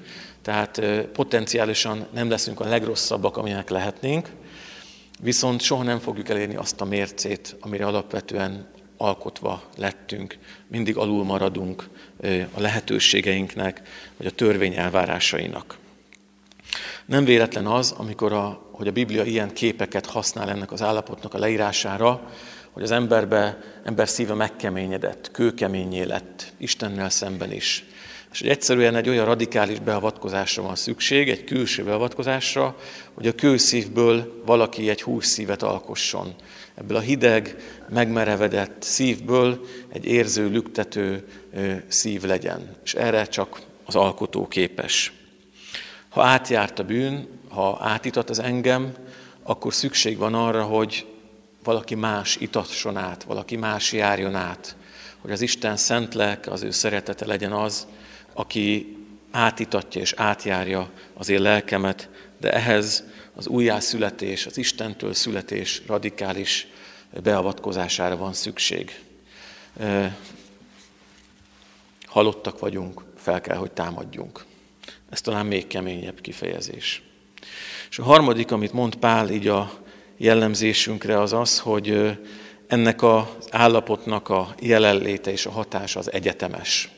tehát 0.42 0.82
potenciálisan 1.12 2.06
nem 2.12 2.30
leszünk 2.30 2.60
a 2.60 2.68
legrosszabbak, 2.68 3.36
amilyenek 3.36 3.70
lehetnénk, 3.70 4.28
viszont 5.20 5.60
soha 5.60 5.82
nem 5.82 5.98
fogjuk 5.98 6.28
elérni 6.28 6.56
azt 6.56 6.80
a 6.80 6.84
mércét, 6.84 7.56
amire 7.60 7.86
alapvetően 7.86 8.68
alkotva 8.96 9.62
lettünk. 9.76 10.38
Mindig 10.68 10.96
alul 10.96 11.24
maradunk 11.24 11.88
a 12.52 12.60
lehetőségeinknek, 12.60 13.82
vagy 14.16 14.26
a 14.26 14.30
törvény 14.30 14.74
elvárásainak. 14.74 15.80
Nem 17.12 17.24
véletlen 17.24 17.66
az, 17.66 17.94
amikor 17.96 18.32
a, 18.32 18.68
hogy 18.70 18.88
a 18.88 18.92
Biblia 18.92 19.24
ilyen 19.24 19.52
képeket 19.52 20.06
használ 20.06 20.50
ennek 20.50 20.72
az 20.72 20.82
állapotnak 20.82 21.34
a 21.34 21.38
leírására, 21.38 22.30
hogy 22.70 22.82
az 22.82 22.90
emberbe, 22.90 23.58
ember 23.84 24.08
szíve 24.08 24.34
megkeményedett, 24.34 25.30
kőkeményé 25.30 26.02
lett, 26.02 26.52
Istennel 26.58 27.10
szemben 27.10 27.52
is. 27.52 27.84
És 28.32 28.40
hogy 28.40 28.48
egyszerűen 28.48 28.94
egy 28.94 29.08
olyan 29.08 29.24
radikális 29.24 29.78
beavatkozásra 29.78 30.62
van 30.62 30.74
szükség, 30.74 31.28
egy 31.28 31.44
külső 31.44 31.84
beavatkozásra, 31.84 32.76
hogy 33.14 33.26
a 33.26 33.34
kőszívből 33.34 34.42
valaki 34.46 34.88
egy 34.88 35.02
hússzívet 35.02 35.62
alkosson. 35.62 36.34
Ebből 36.74 36.96
a 36.96 37.00
hideg, 37.00 37.56
megmerevedett 37.88 38.82
szívből 38.82 39.66
egy 39.92 40.04
érző, 40.04 40.48
lüktető 40.48 41.26
szív 41.88 42.22
legyen. 42.22 42.76
És 42.84 42.94
erre 42.94 43.24
csak 43.24 43.60
az 43.84 43.94
alkotó 43.94 44.48
képes. 44.48 45.12
Ha 46.12 46.22
átjárt 46.22 46.78
a 46.78 46.84
bűn, 46.84 47.28
ha 47.48 47.78
átitat 47.80 48.30
az 48.30 48.38
engem, 48.38 48.94
akkor 49.42 49.74
szükség 49.74 50.16
van 50.16 50.34
arra, 50.34 50.62
hogy 50.62 51.06
valaki 51.64 51.94
más 51.94 52.36
itasson 52.36 52.96
át, 52.96 53.22
valaki 53.22 53.56
más 53.56 53.92
járjon 53.92 54.34
át, 54.34 54.76
hogy 55.20 55.30
az 55.30 55.40
Isten 55.40 55.76
szent 55.76 56.14
lelke, 56.14 56.50
az 56.50 56.62
ő 56.62 56.70
szeretete 56.70 57.26
legyen 57.26 57.52
az, 57.52 57.86
aki 58.32 58.96
átitatja 59.30 60.00
és 60.00 60.12
átjárja 60.16 60.90
az 61.14 61.28
én 61.28 61.40
lelkemet, 61.40 62.08
de 62.40 62.52
ehhez 62.52 63.04
az 63.34 63.46
újjászületés, 63.46 64.46
az 64.46 64.56
Istentől 64.56 65.14
születés 65.14 65.82
radikális 65.86 66.66
beavatkozására 67.22 68.16
van 68.16 68.32
szükség. 68.32 69.00
Halottak 72.06 72.58
vagyunk, 72.58 73.04
fel 73.16 73.40
kell, 73.40 73.56
hogy 73.56 73.72
támadjunk. 73.72 74.44
Ez 75.12 75.20
talán 75.20 75.46
még 75.46 75.66
keményebb 75.66 76.20
kifejezés. 76.20 77.02
És 77.90 77.98
a 77.98 78.02
harmadik, 78.02 78.52
amit 78.52 78.72
mond 78.72 78.94
Pál 78.94 79.30
így 79.30 79.48
a 79.48 79.72
jellemzésünkre, 80.16 81.20
az 81.20 81.32
az, 81.32 81.58
hogy 81.58 82.18
ennek 82.66 83.02
az 83.02 83.24
állapotnak 83.50 84.28
a 84.28 84.54
jelenléte 84.60 85.30
és 85.30 85.46
a 85.46 85.50
hatása 85.50 85.98
az 85.98 86.12
egyetemes. 86.12 86.88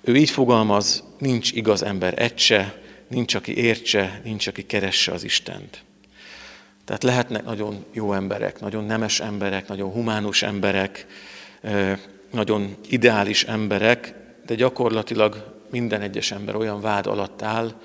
Ő 0.00 0.16
így 0.16 0.30
fogalmaz, 0.30 1.04
nincs 1.18 1.52
igaz 1.52 1.82
ember 1.82 2.22
egy 2.22 2.66
nincs, 3.08 3.34
aki 3.34 3.56
értse, 3.56 4.20
nincs, 4.24 4.46
aki 4.46 4.66
keresse 4.66 5.12
az 5.12 5.24
Istent. 5.24 5.84
Tehát 6.84 7.02
lehetnek 7.02 7.44
nagyon 7.44 7.84
jó 7.92 8.12
emberek, 8.12 8.60
nagyon 8.60 8.84
nemes 8.84 9.20
emberek, 9.20 9.68
nagyon 9.68 9.90
humánus 9.90 10.42
emberek, 10.42 11.06
nagyon 12.30 12.76
ideális 12.88 13.44
emberek, 13.44 14.14
de 14.46 14.54
gyakorlatilag 14.54 15.59
minden 15.70 16.00
egyes 16.00 16.30
ember 16.30 16.56
olyan 16.56 16.80
vád 16.80 17.06
alatt 17.06 17.42
áll, 17.42 17.80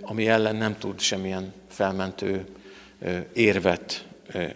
ami 0.00 0.28
ellen 0.28 0.56
nem 0.56 0.78
tud 0.78 1.00
semmilyen 1.00 1.52
felmentő 1.68 2.46
érvet 3.32 4.06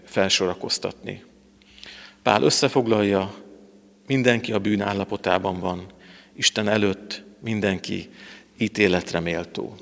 felsorakoztatni. 0.05 1.25
Pál 2.23 2.43
összefoglalja, 2.43 3.35
mindenki 4.07 4.53
a 4.53 4.59
bűn 4.59 4.81
állapotában 4.81 5.61
van, 5.61 5.87
Isten 6.37 6.69
előtt 6.69 7.25
mindenki 7.41 8.11
ítéletre 8.59 9.21
méltó. 9.21 9.77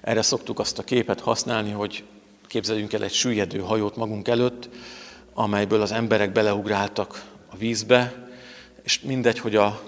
Erre 0.00 0.22
szoktuk 0.22 0.58
azt 0.58 0.78
a 0.78 0.82
képet 0.82 1.20
használni, 1.20 1.70
hogy 1.70 2.04
képzeljünk 2.46 2.92
el 2.92 3.02
egy 3.02 3.12
süllyedő 3.12 3.58
hajót 3.58 3.96
magunk 3.96 4.28
előtt, 4.28 4.68
amelyből 5.34 5.80
az 5.80 5.92
emberek 5.92 6.32
beleugráltak 6.32 7.24
a 7.48 7.56
vízbe, 7.56 8.28
és 8.82 9.00
mindegy, 9.00 9.38
hogy 9.38 9.56
a, 9.56 9.80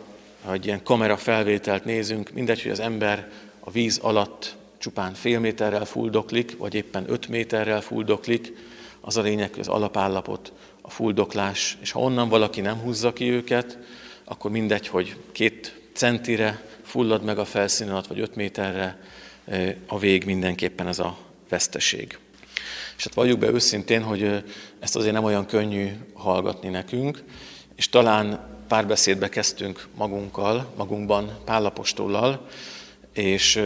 egy 0.53 0.67
ilyen 0.67 0.83
kamera 0.83 1.17
felvételt 1.17 1.85
nézünk, 1.85 2.31
mindegy, 2.31 2.63
hogy 2.63 2.71
az 2.71 2.81
ember 2.81 3.31
a 3.61 3.71
víz 3.71 3.99
alatt 3.99 4.57
csupán 4.79 5.15
fél 5.15 5.39
méterrel 5.39 5.85
fuldoklik, 5.85 6.57
vagy 6.57 6.75
éppen 6.75 7.05
öt 7.07 7.29
méterrel 7.29 7.81
fuldoklik, 7.81 8.53
az 9.01 9.17
a 9.17 9.23
lényeg, 9.23 9.51
hogy 9.51 9.61
az 9.61 9.69
alapállapot, 9.69 10.53
a 10.81 10.91
fuldoklás, 10.91 11.79
és 11.81 11.91
ha 11.91 12.01
onnan 12.01 12.29
valaki 12.29 12.61
nem 12.61 12.77
húzza 12.77 13.13
ki 13.13 13.31
őket, 13.31 13.79
akkor 14.25 14.51
mindegy, 14.51 14.87
hogy 14.87 15.17
két 15.33 15.81
centire 15.93 16.63
fullad 16.83 17.25
meg 17.25 17.39
a 17.39 17.45
felszín 17.45 17.89
alatt, 17.89 18.07
vagy 18.07 18.21
öt 18.21 18.35
méterre, 18.35 19.01
a 19.87 19.99
vég 19.99 20.25
mindenképpen 20.25 20.87
ez 20.87 20.99
a 20.99 21.17
veszteség. 21.49 22.19
És 22.97 23.05
hát 23.05 23.15
valljuk 23.15 23.39
be 23.39 23.49
őszintén, 23.49 24.03
hogy 24.03 24.45
ezt 24.81 24.97
azért 24.97 25.13
nem 25.13 25.25
olyan 25.25 25.47
könnyű 25.47 25.89
hallgatni 26.13 26.69
nekünk, 26.69 27.23
és 27.77 27.89
talán 27.89 28.58
párbeszédbe 28.69 29.29
kezdtünk 29.29 29.87
magunkkal, 29.95 30.73
magunkban, 30.77 31.39
Pállapostollal, 31.45 32.47
és, 33.13 33.63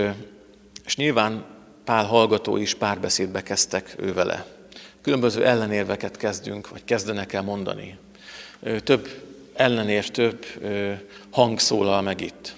és 0.84 0.96
nyilván 0.96 1.44
Pál 1.84 2.04
hallgató 2.04 2.56
is 2.56 2.74
párbeszédbe 2.74 3.42
kezdtek 3.42 3.94
ő 3.98 4.12
vele. 4.12 4.46
Különböző 5.00 5.46
ellenérveket 5.46 6.16
kezdünk, 6.16 6.68
vagy 6.68 6.84
kezdenek 6.84 7.32
el 7.32 7.42
mondani. 7.42 7.98
Több 8.84 9.08
ellenér 9.54 10.10
több 10.10 10.46
hang 11.30 11.58
szólal 11.58 12.02
meg 12.02 12.20
itt. 12.20 12.54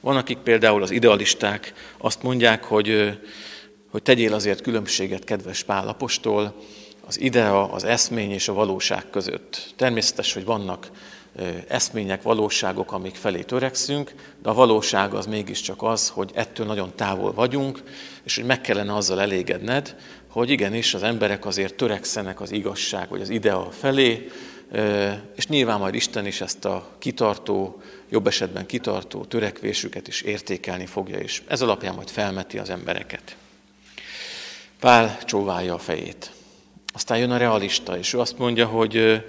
Van, 0.00 0.16
akik 0.16 0.38
például 0.38 0.82
az 0.82 0.90
idealisták 0.90 1.72
azt 1.98 2.22
mondják, 2.22 2.64
hogy, 2.64 3.18
hogy 3.90 4.02
tegyél 4.02 4.34
azért 4.34 4.60
különbséget, 4.60 5.24
kedves 5.24 5.62
Pál 5.62 5.88
apostol, 5.88 6.54
az 7.06 7.20
idea, 7.20 7.72
az 7.72 7.84
eszmény 7.84 8.30
és 8.30 8.48
a 8.48 8.52
valóság 8.52 9.10
között. 9.10 9.72
Természetes, 9.76 10.32
hogy 10.32 10.44
vannak 10.44 10.90
eszmények, 11.68 12.22
valóságok, 12.22 12.92
amik 12.92 13.14
felé 13.14 13.42
törekszünk, 13.42 14.14
de 14.42 14.48
a 14.48 14.54
valóság 14.54 15.14
az 15.14 15.26
mégiscsak 15.26 15.82
az, 15.82 16.08
hogy 16.08 16.30
ettől 16.34 16.66
nagyon 16.66 16.92
távol 16.94 17.32
vagyunk, 17.32 17.82
és 18.24 18.36
hogy 18.36 18.44
meg 18.44 18.60
kellene 18.60 18.94
azzal 18.94 19.20
elégedned, 19.20 19.96
hogy 20.28 20.50
igenis 20.50 20.94
az 20.94 21.02
emberek 21.02 21.46
azért 21.46 21.74
törekszenek 21.74 22.40
az 22.40 22.50
igazság, 22.50 23.08
vagy 23.08 23.20
az 23.20 23.28
idea 23.28 23.70
felé, 23.70 24.28
és 25.36 25.46
nyilván 25.46 25.78
majd 25.78 25.94
Isten 25.94 26.26
is 26.26 26.40
ezt 26.40 26.64
a 26.64 26.88
kitartó, 26.98 27.82
jobb 28.08 28.26
esetben 28.26 28.66
kitartó 28.66 29.24
törekvésüket 29.24 30.08
is 30.08 30.20
értékelni 30.20 30.86
fogja, 30.86 31.18
és 31.18 31.42
ez 31.46 31.62
alapján 31.62 31.94
majd 31.94 32.08
felmeti 32.10 32.58
az 32.58 32.70
embereket. 32.70 33.36
Pál 34.80 35.18
csóválja 35.24 35.74
a 35.74 35.78
fejét. 35.78 36.30
Aztán 36.94 37.18
jön 37.18 37.30
a 37.30 37.36
realista, 37.36 37.98
és 37.98 38.12
ő 38.12 38.18
azt 38.18 38.38
mondja, 38.38 38.66
hogy 38.66 39.24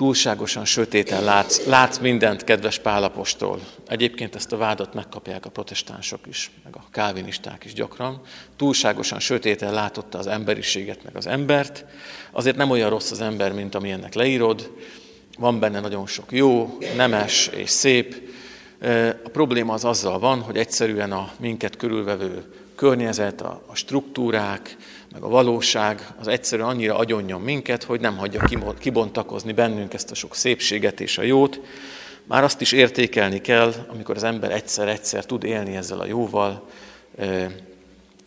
túlságosan 0.00 0.64
sötéten 0.64 1.24
látsz, 1.24 1.66
látsz 1.66 1.98
mindent, 1.98 2.44
kedves 2.44 2.78
Pálapostól. 2.78 3.60
Egyébként 3.88 4.34
ezt 4.34 4.52
a 4.52 4.56
vádat 4.56 4.94
megkapják 4.94 5.46
a 5.46 5.50
protestánsok 5.50 6.20
is, 6.28 6.50
meg 6.64 6.76
a 6.76 6.84
kávinisták 6.90 7.64
is 7.64 7.72
gyakran. 7.72 8.20
Túlságosan 8.56 9.20
sötéten 9.20 9.72
látotta 9.72 10.18
az 10.18 10.26
emberiséget, 10.26 11.04
meg 11.04 11.16
az 11.16 11.26
embert. 11.26 11.84
Azért 12.30 12.56
nem 12.56 12.70
olyan 12.70 12.90
rossz 12.90 13.10
az 13.10 13.20
ember, 13.20 13.52
mint 13.52 13.74
amilyennek 13.74 14.14
leírod. 14.14 14.72
Van 15.38 15.58
benne 15.58 15.80
nagyon 15.80 16.06
sok 16.06 16.32
jó, 16.32 16.78
nemes 16.96 17.46
és 17.46 17.70
szép. 17.70 18.22
A 19.24 19.28
probléma 19.32 19.72
az 19.72 19.84
azzal 19.84 20.18
van, 20.18 20.40
hogy 20.40 20.56
egyszerűen 20.56 21.12
a 21.12 21.32
minket 21.38 21.76
körülvevő 21.76 22.44
környezet, 22.74 23.40
a, 23.40 23.62
struktúrák, 23.72 24.76
meg 25.12 25.22
a 25.22 25.28
valóság 25.28 26.06
az 26.18 26.28
egyszerűen 26.28 26.68
annyira 26.68 26.96
agyonnyom 26.96 27.42
minket, 27.42 27.82
hogy 27.82 28.00
nem 28.00 28.16
hagyja 28.16 28.48
kibontakozni 28.78 29.52
bennünk 29.52 29.94
ezt 29.94 30.10
a 30.10 30.14
sok 30.14 30.34
szépséget 30.34 31.00
és 31.00 31.18
a 31.18 31.22
jót. 31.22 31.60
Már 32.24 32.44
azt 32.44 32.60
is 32.60 32.72
értékelni 32.72 33.40
kell, 33.40 33.72
amikor 33.88 34.16
az 34.16 34.22
ember 34.22 34.50
egyszer-egyszer 34.50 35.26
tud 35.26 35.44
élni 35.44 35.76
ezzel 35.76 36.00
a 36.00 36.06
jóval, 36.06 36.68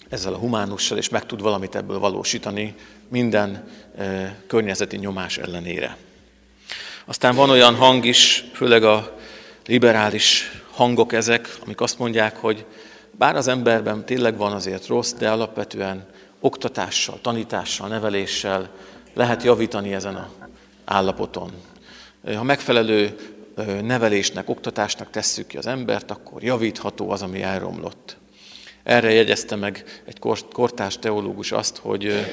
ezzel 0.09 0.33
a 0.33 0.37
humánussal, 0.37 0.97
és 0.97 1.09
meg 1.09 1.25
tud 1.25 1.41
valamit 1.41 1.75
ebből 1.75 1.99
valósítani 1.99 2.75
minden 3.07 3.67
környezeti 4.47 4.97
nyomás 4.97 5.37
ellenére. 5.37 5.97
Aztán 7.05 7.35
van 7.35 7.49
olyan 7.49 7.75
hang 7.75 8.05
is, 8.05 8.45
főleg 8.53 8.83
a 8.83 9.17
liberális 9.65 10.51
hangok 10.71 11.13
ezek, 11.13 11.57
amik 11.63 11.81
azt 11.81 11.99
mondják, 11.99 12.35
hogy 12.35 12.65
bár 13.11 13.35
az 13.35 13.47
emberben 13.47 14.05
tényleg 14.05 14.37
van 14.37 14.51
azért 14.51 14.87
rossz, 14.87 15.13
de 15.13 15.29
alapvetően 15.29 16.05
oktatással, 16.43 17.19
tanítással, 17.21 17.87
neveléssel 17.87 18.69
lehet 19.13 19.43
javítani 19.43 19.93
ezen 19.93 20.15
az 20.15 20.47
állapoton. 20.85 21.51
Ha 22.35 22.43
megfelelő 22.43 23.17
nevelésnek, 23.81 24.49
oktatásnak 24.49 25.09
tesszük 25.09 25.47
ki 25.47 25.57
az 25.57 25.67
embert, 25.67 26.11
akkor 26.11 26.43
javítható 26.43 27.09
az, 27.09 27.21
ami 27.21 27.41
elromlott. 27.41 28.17
Erre 28.83 29.11
jegyezte 29.11 29.55
meg 29.55 30.01
egy 30.05 30.19
kortárs 30.51 30.97
teológus 30.99 31.51
azt, 31.51 31.77
hogy 31.77 32.25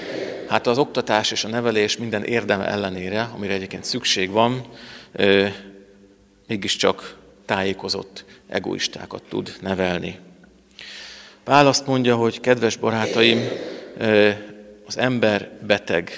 hát 0.48 0.66
az 0.66 0.78
oktatás 0.78 1.30
és 1.30 1.44
a 1.44 1.48
nevelés 1.48 1.96
minden 1.96 2.24
érdeme 2.24 2.66
ellenére, 2.66 3.30
amire 3.34 3.52
egyébként 3.52 3.84
szükség 3.84 4.30
van, 4.30 4.64
mégiscsak 6.46 7.16
tájékozott 7.46 8.24
egoistákat 8.48 9.22
tud 9.28 9.56
nevelni. 9.60 10.18
Pál 11.44 11.72
mondja, 11.86 12.16
hogy 12.16 12.40
kedves 12.40 12.76
barátaim, 12.76 13.48
az 14.86 14.98
ember 14.98 15.50
beteg, 15.66 16.10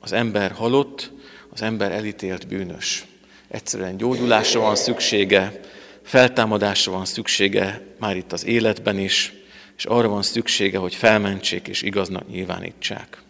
az 0.00 0.12
ember 0.12 0.50
halott, 0.50 1.12
az 1.52 1.62
ember 1.62 1.92
elítélt 1.92 2.46
bűnös. 2.46 3.04
Egyszerűen 3.48 3.96
gyógyulásra 3.96 4.60
van 4.60 4.76
szüksége, 4.76 5.60
feltámadásra 6.02 6.92
van 6.92 7.04
szüksége 7.04 7.80
már 7.98 8.16
itt 8.16 8.32
az 8.32 8.44
életben 8.44 8.98
is, 8.98 9.32
és 9.76 9.84
arra 9.84 10.08
van 10.08 10.22
szüksége, 10.22 10.78
hogy 10.78 10.94
felmentsék 10.94 11.68
és 11.68 11.82
igaznak 11.82 12.28
nyilvánítsák. 12.28 13.22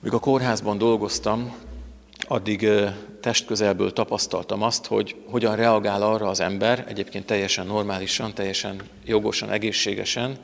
Míg 0.00 0.12
a 0.12 0.18
kórházban 0.18 0.78
dolgoztam, 0.78 1.54
addig 2.28 2.68
testközelből 3.20 3.92
tapasztaltam 3.92 4.62
azt, 4.62 4.86
hogy 4.86 5.16
hogyan 5.26 5.56
reagál 5.56 6.02
arra 6.02 6.28
az 6.28 6.40
ember, 6.40 6.84
egyébként 6.88 7.26
teljesen 7.26 7.66
normálisan, 7.66 8.34
teljesen 8.34 8.82
jogosan, 9.04 9.50
egészségesen, 9.50 10.38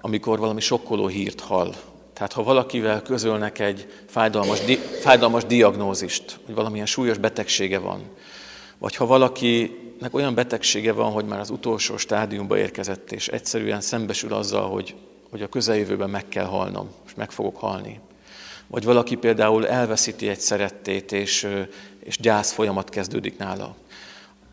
amikor 0.00 0.38
valami 0.38 0.60
sokkoló 0.60 1.06
hírt 1.06 1.40
hall. 1.40 1.74
Tehát 2.12 2.32
ha 2.32 2.42
valakivel 2.42 3.02
közölnek 3.02 3.58
egy 3.58 3.86
fájdalmas, 4.06 4.60
di, 4.60 4.74
fájdalmas 4.76 5.44
diagnózist, 5.44 6.38
hogy 6.46 6.54
valamilyen 6.54 6.86
súlyos 6.86 7.18
betegsége 7.18 7.78
van, 7.78 8.00
vagy 8.78 8.96
ha 8.96 9.06
valakinek 9.06 10.08
olyan 10.10 10.34
betegsége 10.34 10.92
van, 10.92 11.12
hogy 11.12 11.24
már 11.24 11.40
az 11.40 11.50
utolsó 11.50 11.96
stádiumba 11.96 12.58
érkezett, 12.58 13.12
és 13.12 13.28
egyszerűen 13.28 13.80
szembesül 13.80 14.32
azzal, 14.32 14.70
hogy, 14.70 14.94
hogy 15.30 15.42
a 15.42 15.48
közeljövőben 15.48 16.10
meg 16.10 16.28
kell 16.28 16.44
halnom, 16.44 16.88
és 17.06 17.14
meg 17.14 17.30
fogok 17.30 17.56
halni. 17.56 18.00
Vagy 18.66 18.84
valaki 18.84 19.16
például 19.16 19.66
elveszíti 19.66 20.28
egy 20.28 20.40
szerettét, 20.40 21.12
és, 21.12 21.48
és 22.04 22.18
gyász 22.18 22.52
folyamat 22.52 22.88
kezdődik 22.88 23.38
nála. 23.38 23.76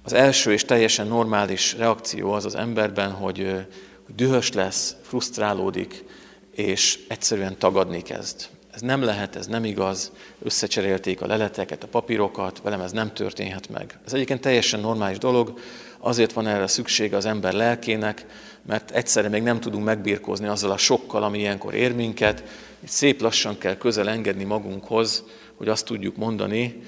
Az 0.04 0.14
első 0.14 0.52
és 0.52 0.66
teljesen 0.66 1.08
normális 1.08 1.74
reakció 1.74 2.32
az 2.32 2.46
az 2.46 2.56
emberben, 2.56 3.12
hogy, 3.12 3.68
dühös 4.16 4.52
lesz, 4.52 4.96
frusztrálódik, 5.02 6.04
és 6.52 7.00
egyszerűen 7.08 7.58
tagadni 7.58 8.02
kezd. 8.02 8.48
Ez 8.74 8.82
nem 8.82 9.04
lehet, 9.04 9.36
ez 9.36 9.48
nem 9.48 9.66
igaz, 9.66 10.12
összecserélték 10.42 11.22
a 11.22 11.28
leleteket, 11.28 11.84
a 11.84 11.88
papírokat, 11.88 12.62
velem 12.64 12.82
ez 12.82 12.92
nem 12.92 13.14
történhet 13.14 13.70
meg. 13.70 14.00
Ez 14.06 14.14
egyébként 14.14 14.42
teljesen 14.42 14.80
normális 14.80 15.18
dolog, 15.18 15.60
azért 16.00 16.34
van 16.34 16.48
erre 16.48 16.68
szüksége 16.68 17.16
az 17.16 17.26
ember 17.26 17.54
lelkének, 17.54 18.26
mert 18.68 18.92
egyszerre 18.92 19.30
még 19.30 19.44
nem 19.44 19.60
tudunk 19.60 19.86
megbírkozni 19.86 20.48
azzal 20.48 20.72
a 20.72 20.78
sokkal, 20.78 21.24
ami 21.24 21.40
ilyenkor 21.40 21.74
ér 21.74 21.96
minket, 21.96 22.44
így 22.84 22.90
szép 22.90 23.22
lassan 23.22 23.58
kell 23.58 23.78
közel 23.78 24.10
engedni 24.10 24.44
magunkhoz, 24.44 25.24
hogy 25.56 25.68
azt 25.68 25.86
tudjuk 25.86 26.16
mondani, 26.16 26.82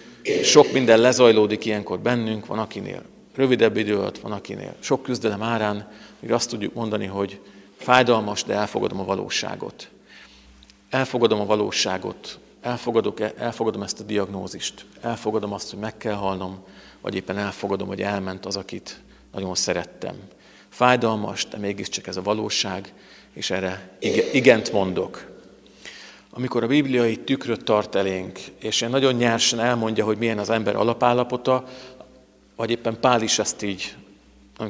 sok 0.44 0.72
minden 0.72 1.00
lezajlódik 1.00 1.66
ilyenkor 1.66 2.00
bennünk, 2.00 2.46
van 2.46 2.60
akinél 2.60 3.02
rövidebb 3.36 3.78
idő 3.78 3.98
alatt, 3.98 4.18
van 4.18 4.32
akinél 4.32 4.76
sok 4.80 5.04
küzdelem 5.04 5.44
árán, 5.44 5.92
még 6.20 6.32
azt 6.32 6.50
tudjuk 6.50 6.74
mondani, 6.74 7.06
hogy 7.06 7.40
fájdalmas, 7.78 8.44
de 8.44 8.54
elfogadom 8.54 9.00
a 9.00 9.04
valóságot. 9.04 9.90
Elfogadom 10.90 11.40
a 11.40 11.46
valóságot, 11.46 12.40
elfogadok, 12.62 13.20
elfogadom 13.20 13.82
ezt 13.82 14.00
a 14.00 14.04
diagnózist, 14.04 14.86
elfogadom 15.02 15.54
azt, 15.54 15.70
hogy 15.70 15.80
meg 15.80 15.98
kell 15.98 16.14
halnom, 16.14 16.64
vagy 17.02 17.16
éppen 17.16 17.38
elfogadom, 17.38 17.88
hogy 17.88 18.02
elment 18.02 18.46
az, 18.46 18.56
akit 18.56 19.02
nagyon 19.32 19.56
szerettem. 19.56 20.16
Fájdalmas, 20.70 21.48
de 21.48 21.58
mégiscsak 21.58 22.08
ez 22.08 22.18
a 22.18 22.22
valóság, 22.22 22.94
és 23.34 23.50
erre 23.50 23.98
igent 24.34 24.72
mondok. 24.72 25.28
Amikor 26.30 26.64
a 26.64 26.68
Biblia 26.68 27.06
itt 27.06 27.26
tükröt 27.26 27.64
tart 27.64 27.96
elénk, 27.96 28.40
és 28.60 28.80
nagyon 28.80 29.14
nyersen 29.14 29.60
elmondja, 29.60 30.06
hogy 30.06 30.18
milyen 30.18 30.40
az 30.40 30.50
ember 30.50 30.76
alapállapota, 30.76 31.64
vagy 32.56 32.70
éppen 32.70 33.00
Pál 33.00 33.22
is 33.22 33.40
ezt 33.40 33.62
így 33.62 33.96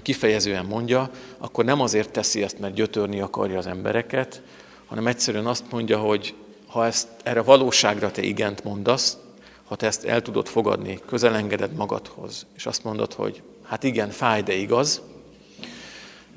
kifejezően 0.01 0.65
mondja, 0.65 1.09
akkor 1.37 1.65
nem 1.65 1.81
azért 1.81 2.11
teszi 2.11 2.43
ezt, 2.43 2.59
mert 2.59 2.73
gyötörni 2.73 3.19
akarja 3.21 3.57
az 3.57 3.67
embereket, 3.67 4.41
hanem 4.85 5.07
egyszerűen 5.07 5.45
azt 5.45 5.71
mondja, 5.71 5.97
hogy 5.97 6.35
ha 6.67 6.85
ezt, 6.85 7.07
erre 7.23 7.41
valóságra 7.41 8.11
te 8.11 8.21
igent 8.21 8.63
mondasz, 8.63 9.17
ha 9.63 9.75
te 9.75 9.85
ezt 9.85 10.05
el 10.05 10.21
tudod 10.21 10.47
fogadni, 10.47 10.99
közelengeded 11.05 11.73
magadhoz, 11.73 12.45
és 12.55 12.65
azt 12.65 12.83
mondod, 12.83 13.13
hogy 13.13 13.41
hát 13.63 13.83
igen, 13.83 14.09
fáj, 14.09 14.41
de 14.41 14.53
igaz, 14.53 15.01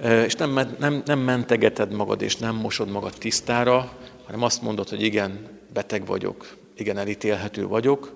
és 0.02 0.34
nem, 0.34 0.74
nem, 0.78 1.02
nem 1.04 1.18
mentegeted 1.18 1.92
magad, 1.92 2.22
és 2.22 2.36
nem 2.36 2.54
mosod 2.54 2.88
magad 2.88 3.12
tisztára, 3.18 3.92
hanem 4.26 4.42
azt 4.42 4.62
mondod, 4.62 4.88
hogy 4.88 5.02
igen, 5.02 5.48
beteg 5.72 6.06
vagyok, 6.06 6.56
igen, 6.76 6.98
elítélhető 6.98 7.66
vagyok, 7.66 8.12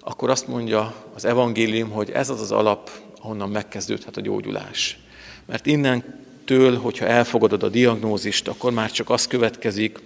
akkor 0.00 0.30
azt 0.30 0.46
mondja 0.46 0.94
az 1.14 1.24
evangélium, 1.24 1.90
hogy 1.90 2.10
ez 2.10 2.30
az 2.30 2.40
az 2.40 2.52
alap, 2.52 2.90
ahonnan 3.20 3.50
megkezdődhet 3.50 4.16
a 4.16 4.20
gyógyulás. 4.20 4.98
Mert 5.46 5.66
innentől, 5.66 6.78
hogyha 6.78 7.06
elfogadod 7.06 7.62
a 7.62 7.68
diagnózist, 7.68 8.48
akkor 8.48 8.72
már 8.72 8.90
csak 8.90 9.10
az 9.10 9.26
következik, 9.26 9.98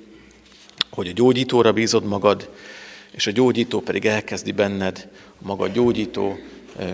hogy 0.90 1.08
a 1.08 1.12
gyógyítóra 1.12 1.72
bízod 1.72 2.04
magad, 2.04 2.50
és 3.10 3.26
a 3.26 3.30
gyógyító 3.30 3.80
pedig 3.80 4.06
elkezdi 4.06 4.52
benned 4.52 5.08
a 5.40 5.46
maga 5.46 5.68
gyógyító 5.68 6.38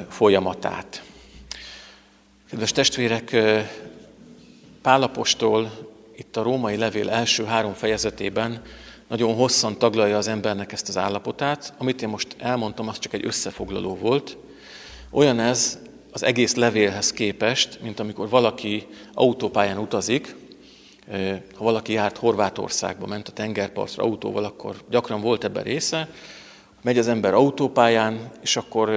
folyamatát. 0.09 1.03
Kedves 2.51 2.73
testvérek, 2.73 3.37
Pálapostól 4.83 5.89
itt 6.17 6.37
a 6.37 6.43
római 6.43 6.77
levél 6.77 7.11
első 7.11 7.45
három 7.45 7.73
fejezetében 7.73 8.63
nagyon 9.09 9.35
hosszan 9.35 9.79
taglalja 9.79 10.17
az 10.17 10.29
embernek 10.29 10.73
ezt 10.73 10.89
az 10.89 10.97
állapotát. 10.97 11.75
Amit 11.79 12.03
én 12.03 12.09
most 12.09 12.37
elmondtam, 12.39 12.89
az 12.89 12.99
csak 12.99 13.13
egy 13.13 13.27
összefoglaló 13.27 13.97
volt. 13.97 14.37
Olyan 15.11 15.41
ez 15.41 15.79
az 16.13 16.23
egész 16.23 16.55
levélhez 16.55 17.13
képest, 17.13 17.79
mint 17.83 18.01
amikor 18.01 18.29
valaki 18.29 18.87
autópályán 19.15 19.79
utazik, 19.79 20.35
ha 21.55 21.65
valaki 21.65 21.93
járt 21.93 22.17
Horvátországba, 22.17 23.07
ment 23.07 23.29
a 23.29 23.33
tengerpartra 23.33 24.03
autóval, 24.03 24.45
akkor 24.45 24.77
gyakran 24.91 25.21
volt 25.21 25.45
ebben 25.45 25.63
része, 25.63 26.09
megy 26.83 26.99
az 26.99 27.09
ember 27.09 27.35
autópályán, 27.35 28.31
és 28.43 28.57
akkor 28.57 28.91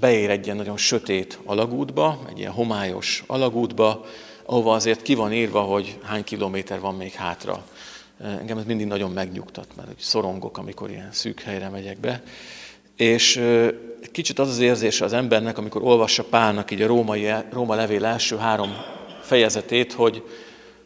beér 0.00 0.30
egy 0.30 0.44
ilyen 0.44 0.56
nagyon 0.56 0.76
sötét 0.76 1.38
alagútba, 1.44 2.18
egy 2.28 2.38
ilyen 2.38 2.52
homályos 2.52 3.24
alagútba, 3.26 4.04
ahova 4.44 4.74
azért 4.74 5.02
ki 5.02 5.14
van 5.14 5.32
írva, 5.32 5.60
hogy 5.60 5.98
hány 6.02 6.24
kilométer 6.24 6.80
van 6.80 6.94
még 6.94 7.12
hátra. 7.12 7.64
Engem 8.38 8.58
ez 8.58 8.64
mindig 8.64 8.86
nagyon 8.86 9.10
megnyugtat, 9.10 9.66
mert 9.76 9.88
szorongok, 9.98 10.58
amikor 10.58 10.90
ilyen 10.90 11.12
szűk 11.12 11.40
helyre 11.40 11.68
megyek 11.68 11.98
be. 12.00 12.22
És 12.96 13.42
kicsit 14.12 14.38
az 14.38 14.48
az 14.48 14.58
érzése 14.58 15.04
az 15.04 15.12
embernek, 15.12 15.58
amikor 15.58 15.82
olvassa 15.82 16.24
Pálnak 16.24 16.70
így 16.70 16.82
a 16.82 16.86
római, 16.86 17.30
Róma 17.50 17.74
levél 17.74 18.04
első 18.04 18.36
három 18.36 18.72
fejezetét, 19.22 19.92
hogy, 19.92 20.22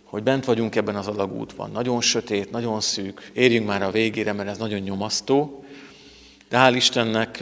hogy 0.04 0.22
bent 0.22 0.44
vagyunk 0.44 0.76
ebben 0.76 0.96
az 0.96 1.06
alagútban. 1.06 1.70
Nagyon 1.70 2.00
sötét, 2.00 2.50
nagyon 2.50 2.80
szűk, 2.80 3.30
érjünk 3.32 3.66
már 3.66 3.82
a 3.82 3.90
végére, 3.90 4.32
mert 4.32 4.48
ez 4.48 4.58
nagyon 4.58 4.80
nyomasztó. 4.80 5.64
De 6.48 6.58
hál' 6.58 6.72
Istennek 6.76 7.38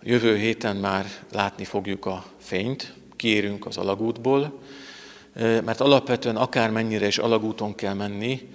a 0.00 0.06
jövő 0.06 0.36
héten 0.36 0.76
már 0.76 1.06
látni 1.32 1.64
fogjuk 1.64 2.06
a 2.06 2.24
fényt, 2.38 2.94
kiérünk 3.16 3.66
az 3.66 3.76
alagútból, 3.76 4.58
mert 5.34 5.80
alapvetően 5.80 6.36
akármennyire 6.36 7.06
is 7.06 7.18
alagúton 7.18 7.74
kell 7.74 7.94
menni, 7.94 8.48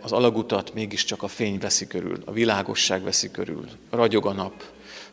az 0.00 0.12
alagutat 0.12 0.74
mégiscsak 0.74 1.22
a 1.22 1.28
fény 1.28 1.58
veszi 1.58 1.86
körül, 1.86 2.22
a 2.24 2.32
világosság 2.32 3.02
veszi 3.02 3.30
körül, 3.30 3.64
ragyog 3.90 4.26
a 4.26 4.32
nap. 4.32 4.64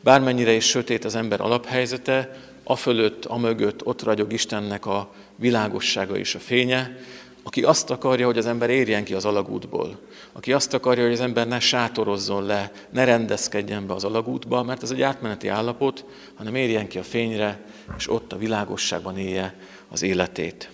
Bármennyire 0.01 0.51
is 0.51 0.65
sötét 0.65 1.05
az 1.05 1.15
ember 1.15 1.41
alaphelyzete, 1.41 2.37
a 2.63 2.75
fölött, 2.75 3.25
a 3.25 3.37
mögött 3.37 3.85
ott 3.85 4.03
ragyog 4.03 4.33
Istennek 4.33 4.85
a 4.85 5.13
világossága 5.35 6.17
és 6.17 6.35
a 6.35 6.39
fénye, 6.39 6.97
aki 7.43 7.63
azt 7.63 7.89
akarja, 7.89 8.25
hogy 8.25 8.37
az 8.37 8.45
ember 8.45 8.69
érjen 8.69 9.03
ki 9.03 9.13
az 9.13 9.25
alagútból, 9.25 9.99
aki 10.31 10.53
azt 10.53 10.73
akarja, 10.73 11.03
hogy 11.03 11.13
az 11.13 11.19
ember 11.19 11.47
ne 11.47 11.59
sátorozzon 11.59 12.45
le, 12.45 12.71
ne 12.89 13.03
rendezkedjen 13.03 13.87
be 13.87 13.93
az 13.93 14.03
alagútba, 14.03 14.63
mert 14.63 14.83
ez 14.83 14.91
egy 14.91 15.01
átmeneti 15.01 15.47
állapot, 15.47 16.05
hanem 16.35 16.55
érjen 16.55 16.87
ki 16.87 16.97
a 16.97 17.03
fényre, 17.03 17.65
és 17.97 18.09
ott 18.09 18.33
a 18.33 18.37
világosságban 18.37 19.17
élje 19.17 19.55
az 19.89 20.01
életét. 20.01 20.69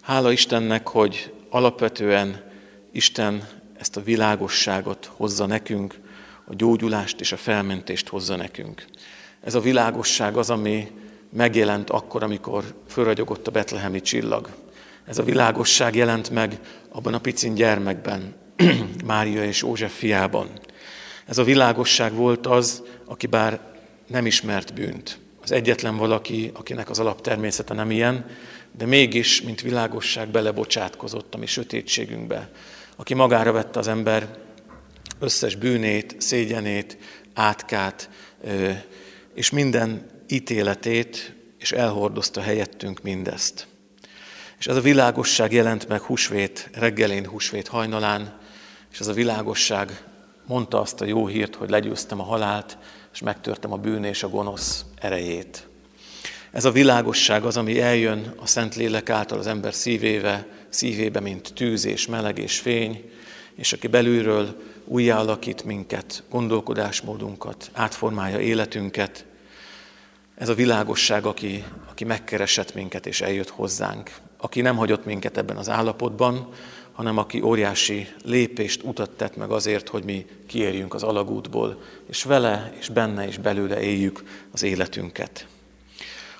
Hála 0.00 0.32
Istennek, 0.32 0.88
hogy 0.88 1.32
alapvetően 1.50 2.50
Isten 2.92 3.48
ezt 3.78 3.96
a 3.96 4.02
világosságot 4.02 5.10
hozza 5.16 5.46
nekünk, 5.46 6.00
a 6.44 6.54
gyógyulást 6.54 7.20
és 7.20 7.32
a 7.32 7.36
felmentést 7.36 8.08
hozza 8.08 8.36
nekünk. 8.36 8.84
Ez 9.40 9.54
a 9.54 9.60
világosság 9.60 10.36
az, 10.36 10.50
ami 10.50 10.90
megjelent 11.32 11.90
akkor, 11.90 12.22
amikor 12.22 12.64
fölragyogott 12.88 13.46
a 13.46 13.50
betlehemi 13.50 14.00
csillag. 14.00 14.48
Ez 15.06 15.18
a 15.18 15.22
világosság 15.22 15.94
jelent 15.94 16.30
meg 16.30 16.58
abban 16.88 17.14
a 17.14 17.20
picin 17.20 17.54
gyermekben, 17.54 18.34
Mária 19.04 19.44
és 19.44 19.60
József 19.62 19.98
fiában. 19.98 20.50
Ez 21.26 21.38
a 21.38 21.44
világosság 21.44 22.14
volt 22.14 22.46
az, 22.46 22.82
aki 23.04 23.26
bár 23.26 23.60
nem 24.06 24.26
ismert 24.26 24.74
bűnt. 24.74 25.18
Az 25.42 25.52
egyetlen 25.52 25.96
valaki, 25.96 26.50
akinek 26.54 26.90
az 26.90 26.98
alaptermészete 26.98 27.74
nem 27.74 27.90
ilyen, 27.90 28.26
de 28.78 28.86
mégis, 28.86 29.42
mint 29.42 29.60
világosság 29.60 30.28
belebocsátkozott 30.28 31.34
a 31.34 31.38
mi 31.38 31.46
sötétségünkbe, 31.46 32.50
aki 32.96 33.14
magára 33.14 33.52
vette 33.52 33.78
az 33.78 33.88
ember 33.88 34.38
összes 35.22 35.54
bűnét, 35.54 36.14
szégyenét, 36.18 36.98
átkát, 37.34 38.10
és 39.34 39.50
minden 39.50 40.06
ítéletét, 40.28 41.34
és 41.58 41.72
elhordozta 41.72 42.40
helyettünk 42.40 43.02
mindezt. 43.02 43.66
És 44.58 44.66
ez 44.66 44.76
a 44.76 44.80
világosság 44.80 45.52
jelent 45.52 45.88
meg 45.88 46.00
húsvét 46.00 46.70
reggelén, 46.72 47.26
húsvét 47.26 47.68
hajnalán, 47.68 48.38
és 48.92 48.98
ez 49.00 49.06
a 49.06 49.12
világosság 49.12 50.04
mondta 50.46 50.80
azt 50.80 51.00
a 51.00 51.04
jó 51.04 51.26
hírt, 51.26 51.54
hogy 51.54 51.70
legyőztem 51.70 52.20
a 52.20 52.24
halált, 52.24 52.78
és 53.12 53.20
megtörtem 53.20 53.72
a 53.72 53.76
bűn 53.76 54.04
és 54.04 54.22
a 54.22 54.28
gonosz 54.28 54.84
erejét. 55.00 55.66
Ez 56.50 56.64
a 56.64 56.70
világosság 56.70 57.44
az, 57.44 57.56
ami 57.56 57.80
eljön 57.80 58.34
a 58.36 58.46
Szentlélek 58.46 59.10
által 59.10 59.38
az 59.38 59.46
ember 59.46 59.74
szívébe, 59.74 60.46
szívébe, 60.68 61.20
mint 61.20 61.52
tűz 61.54 61.84
és 61.84 62.06
meleg 62.06 62.38
és 62.38 62.58
fény, 62.58 63.10
és 63.54 63.72
aki 63.72 63.86
belülről 63.86 64.56
újjáalakít 64.84 65.64
minket, 65.64 66.22
gondolkodásmódunkat, 66.30 67.70
átformálja 67.72 68.40
életünket. 68.40 69.24
Ez 70.34 70.48
a 70.48 70.54
világosság, 70.54 71.26
aki, 71.26 71.64
aki 71.90 72.04
megkeresett 72.04 72.74
minket 72.74 73.06
és 73.06 73.20
eljött 73.20 73.48
hozzánk, 73.50 74.10
aki 74.36 74.60
nem 74.60 74.76
hagyott 74.76 75.04
minket 75.04 75.36
ebben 75.36 75.56
az 75.56 75.68
állapotban, 75.68 76.48
hanem 76.92 77.18
aki 77.18 77.40
óriási 77.40 78.08
lépést, 78.24 78.82
utat 78.82 79.10
tett 79.10 79.36
meg 79.36 79.50
azért, 79.50 79.88
hogy 79.88 80.04
mi 80.04 80.26
kiérjünk 80.46 80.94
az 80.94 81.02
alagútból, 81.02 81.82
és 82.08 82.22
vele 82.22 82.72
és 82.78 82.88
benne 82.88 83.26
és 83.26 83.38
belőle 83.38 83.80
éljük 83.80 84.22
az 84.52 84.62
életünket. 84.62 85.46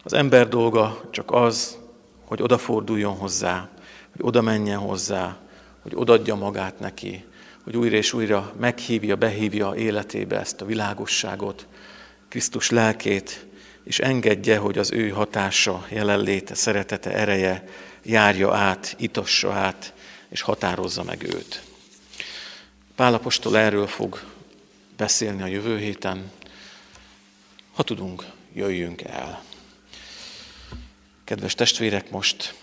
Az 0.02 0.12
ember 0.12 0.48
dolga 0.48 1.00
csak 1.10 1.30
az, 1.30 1.78
hogy 2.24 2.42
odaforduljon 2.42 3.16
hozzá, 3.16 3.68
hogy 4.12 4.20
oda 4.24 4.40
menjen 4.40 4.78
hozzá, 4.78 5.36
hogy 5.82 5.92
odadja 5.94 6.34
magát 6.34 6.78
neki, 6.78 7.24
hogy 7.62 7.76
újra 7.76 7.96
és 7.96 8.12
újra 8.12 8.54
meghívja, 8.58 9.16
behívja 9.16 9.74
életébe 9.74 10.38
ezt 10.38 10.60
a 10.60 10.64
világosságot, 10.64 11.66
Krisztus 12.28 12.70
lelkét, 12.70 13.46
és 13.84 13.98
engedje, 13.98 14.58
hogy 14.58 14.78
az 14.78 14.92
ő 14.92 15.08
hatása, 15.08 15.86
jelenléte, 15.90 16.54
szeretete, 16.54 17.12
ereje 17.12 17.64
járja 18.02 18.54
át, 18.54 18.94
itassa 18.98 19.52
át, 19.52 19.92
és 20.28 20.40
határozza 20.40 21.02
meg 21.02 21.22
őt. 21.22 21.62
Pálapostól 22.94 23.58
erről 23.58 23.86
fog 23.86 24.22
beszélni 24.96 25.42
a 25.42 25.46
jövő 25.46 25.78
héten. 25.78 26.30
Ha 27.72 27.82
tudunk, 27.82 28.24
jöjjünk 28.52 29.02
el. 29.02 29.42
Kedves 31.24 31.54
testvérek, 31.54 32.10
most 32.10 32.54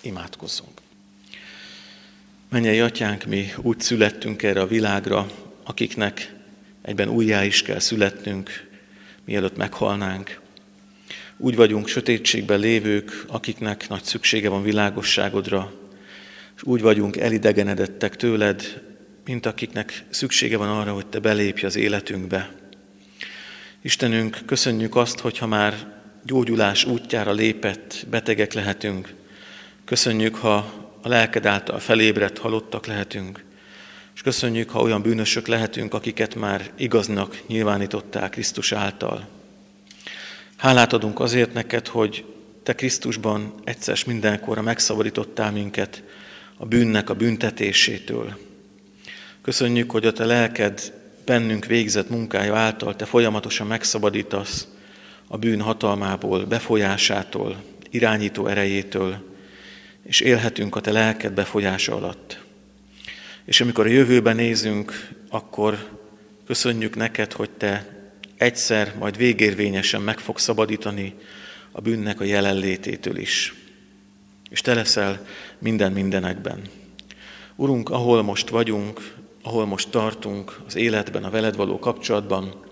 imádkozzunk. 0.00 0.80
Mennyei 2.54 2.80
atyánk, 2.80 3.24
mi 3.24 3.52
úgy 3.56 3.80
születtünk 3.80 4.42
erre 4.42 4.60
a 4.60 4.66
világra, 4.66 5.26
akiknek 5.64 6.34
egyben 6.82 7.08
újjá 7.08 7.44
is 7.44 7.62
kell 7.62 7.78
születnünk, 7.78 8.68
mielőtt 9.24 9.56
meghalnánk. 9.56 10.40
Úgy 11.36 11.56
vagyunk 11.56 11.88
sötétségben 11.88 12.58
lévők, 12.58 13.24
akiknek 13.28 13.88
nagy 13.88 14.02
szüksége 14.02 14.48
van 14.48 14.62
világosságodra, 14.62 15.72
és 16.56 16.62
úgy 16.62 16.80
vagyunk 16.80 17.16
elidegenedettek 17.16 18.16
tőled, 18.16 18.82
mint 19.24 19.46
akiknek 19.46 20.04
szüksége 20.10 20.56
van 20.56 20.68
arra, 20.68 20.92
hogy 20.92 21.06
te 21.06 21.18
belépj 21.18 21.66
az 21.66 21.76
életünkbe. 21.76 22.54
Istenünk, 23.82 24.38
köszönjük 24.46 24.96
azt, 24.96 25.18
hogyha 25.18 25.46
már 25.46 26.00
gyógyulás 26.24 26.84
útjára 26.84 27.32
lépett 27.32 28.06
betegek 28.10 28.52
lehetünk. 28.52 29.14
Köszönjük, 29.84 30.34
ha 30.34 30.83
a 31.04 31.08
lelked 31.08 31.46
által 31.46 31.78
felébredt 31.78 32.38
halottak 32.38 32.86
lehetünk. 32.86 33.44
És 34.14 34.22
köszönjük, 34.22 34.70
ha 34.70 34.80
olyan 34.80 35.02
bűnösök 35.02 35.46
lehetünk, 35.46 35.94
akiket 35.94 36.34
már 36.34 36.70
igaznak 36.76 37.42
nyilvánítottál 37.46 38.30
Krisztus 38.30 38.72
által. 38.72 39.28
Hálát 40.56 40.92
adunk 40.92 41.20
azért 41.20 41.52
neked, 41.52 41.86
hogy 41.86 42.24
te 42.62 42.74
Krisztusban 42.74 43.54
egyszer 43.64 43.98
mindenkorra 44.06 44.62
megszabadítottál 44.62 45.52
minket 45.52 46.02
a 46.56 46.66
bűnnek 46.66 47.10
a 47.10 47.14
büntetésétől. 47.14 48.38
Köszönjük, 49.42 49.90
hogy 49.90 50.06
a 50.06 50.12
te 50.12 50.24
lelked 50.24 50.92
bennünk 51.24 51.64
végzett 51.64 52.10
munkája 52.10 52.56
által 52.56 52.96
te 52.96 53.04
folyamatosan 53.04 53.66
megszabadítasz 53.66 54.68
a 55.28 55.36
bűn 55.36 55.60
hatalmából, 55.60 56.44
befolyásától, 56.44 57.62
irányító 57.90 58.46
erejétől, 58.46 59.33
és 60.04 60.20
élhetünk 60.20 60.76
a 60.76 60.80
te 60.80 60.92
lelked 60.92 61.32
befolyása 61.32 61.94
alatt. 61.94 62.42
És 63.44 63.60
amikor 63.60 63.86
a 63.86 63.90
jövőben 63.90 64.36
nézünk, 64.36 65.08
akkor 65.28 65.98
köszönjük 66.46 66.96
neked, 66.96 67.32
hogy 67.32 67.50
te 67.50 67.94
egyszer, 68.36 68.94
majd 68.98 69.16
végérvényesen 69.16 70.02
meg 70.02 70.18
fogsz 70.18 70.42
szabadítani 70.42 71.14
a 71.72 71.80
bűnnek 71.80 72.20
a 72.20 72.24
jelenlététől 72.24 73.16
is. 73.16 73.54
És 74.50 74.60
te 74.60 74.74
leszel 74.74 75.26
minden 75.58 75.92
mindenekben. 75.92 76.62
Urunk, 77.56 77.90
ahol 77.90 78.22
most 78.22 78.48
vagyunk, 78.48 79.14
ahol 79.42 79.66
most 79.66 79.90
tartunk 79.90 80.60
az 80.66 80.76
életben, 80.76 81.24
a 81.24 81.30
veled 81.30 81.56
való 81.56 81.78
kapcsolatban, 81.78 82.62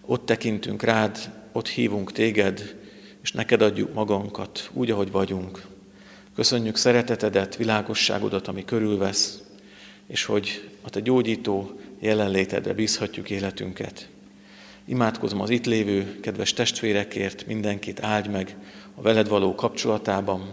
ott 0.00 0.26
tekintünk 0.26 0.82
rád, 0.82 1.32
ott 1.52 1.68
hívunk 1.68 2.12
téged, 2.12 2.76
és 3.22 3.32
neked 3.32 3.62
adjuk 3.62 3.94
magunkat 3.94 4.70
úgy, 4.72 4.90
ahogy 4.90 5.10
vagyunk. 5.10 5.71
Köszönjük 6.34 6.76
szeretetedet, 6.76 7.56
világosságodat, 7.56 8.48
ami 8.48 8.64
körülvesz, 8.64 9.42
és 10.06 10.24
hogy 10.24 10.70
a 10.82 10.90
te 10.90 11.00
gyógyító 11.00 11.80
jelenlétedre 12.00 12.72
bízhatjuk 12.72 13.30
életünket. 13.30 14.08
Imádkozom 14.84 15.40
az 15.40 15.50
itt 15.50 15.66
lévő 15.66 16.20
kedves 16.20 16.52
testvérekért, 16.52 17.46
mindenkit 17.46 18.02
áldj 18.02 18.28
meg 18.28 18.56
a 18.94 19.02
veled 19.02 19.28
való 19.28 19.54
kapcsolatában. 19.54 20.48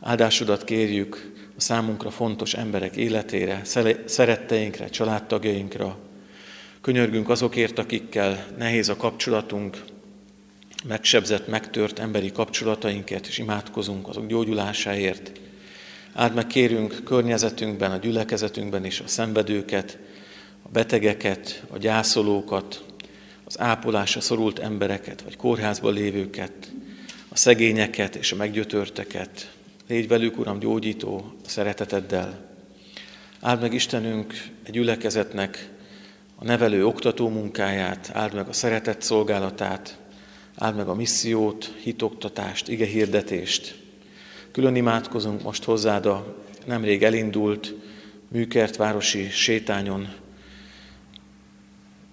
Áldásodat 0.00 0.64
kérjük 0.64 1.32
a 1.56 1.60
számunkra 1.60 2.10
fontos 2.10 2.54
emberek 2.54 2.96
életére, 2.96 3.60
szeretteinkre, 4.04 4.88
családtagjainkra. 4.88 5.98
Könyörgünk 6.80 7.28
azokért, 7.28 7.78
akikkel 7.78 8.46
nehéz 8.58 8.88
a 8.88 8.96
kapcsolatunk, 8.96 9.84
megsebzett, 10.88 11.48
megtört 11.48 11.98
emberi 11.98 12.32
kapcsolatainkért, 12.32 13.26
és 13.26 13.38
imádkozunk 13.38 14.08
azok 14.08 14.26
gyógyulásáért. 14.26 15.32
Áld 16.12 16.34
meg 16.34 16.46
kérünk 16.46 17.00
környezetünkben, 17.04 17.90
a 17.90 17.96
gyülekezetünkben 17.96 18.84
is 18.84 19.00
a 19.00 19.06
szenvedőket, 19.06 19.98
a 20.62 20.68
betegeket, 20.68 21.64
a 21.70 21.78
gyászolókat, 21.78 22.84
az 23.44 23.60
ápolásra 23.60 24.20
szorult 24.20 24.58
embereket, 24.58 25.22
vagy 25.22 25.36
kórházban 25.36 25.92
lévőket, 25.92 26.72
a 27.28 27.36
szegényeket 27.36 28.14
és 28.14 28.32
a 28.32 28.36
meggyötörteket. 28.36 29.52
Légy 29.88 30.08
velük, 30.08 30.38
Uram, 30.38 30.58
gyógyító 30.58 31.34
szereteteddel. 31.46 32.52
Áld 33.40 33.60
meg 33.60 33.74
Istenünk 33.74 34.34
egy 34.62 34.72
gyülekezetnek 34.72 35.68
a 36.36 36.44
nevelő 36.44 36.86
oktató 36.86 37.28
munkáját, 37.28 38.10
áld 38.12 38.34
meg 38.34 38.48
a 38.48 38.52
szeretett 38.52 39.02
szolgálatát, 39.02 39.98
áld 40.56 40.76
meg 40.76 40.88
a 40.88 40.94
missziót, 40.94 41.74
hitoktatást, 41.82 42.68
ige 42.68 42.86
hirdetést. 42.86 43.82
Külön 44.50 44.74
imádkozunk 44.74 45.42
most 45.42 45.64
hozzád 45.64 46.06
a 46.06 46.36
nemrég 46.66 47.02
elindult 47.02 47.74
műkert 48.28 48.76
városi 48.76 49.30
sétányon 49.30 50.08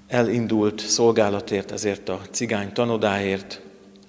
elindult 0.07 0.79
szolgálatért, 0.79 1.71
ezért 1.71 2.09
a 2.09 2.21
cigány 2.31 2.73
tanodáért, 2.73 3.61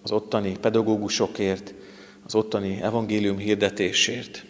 az 0.03 0.11
ottani 0.11 0.57
pedagógusokért, 0.61 1.75
az 2.27 2.35
ottani 2.35 2.83
evangélium 2.83 3.39
hirdetésért. 3.39 4.45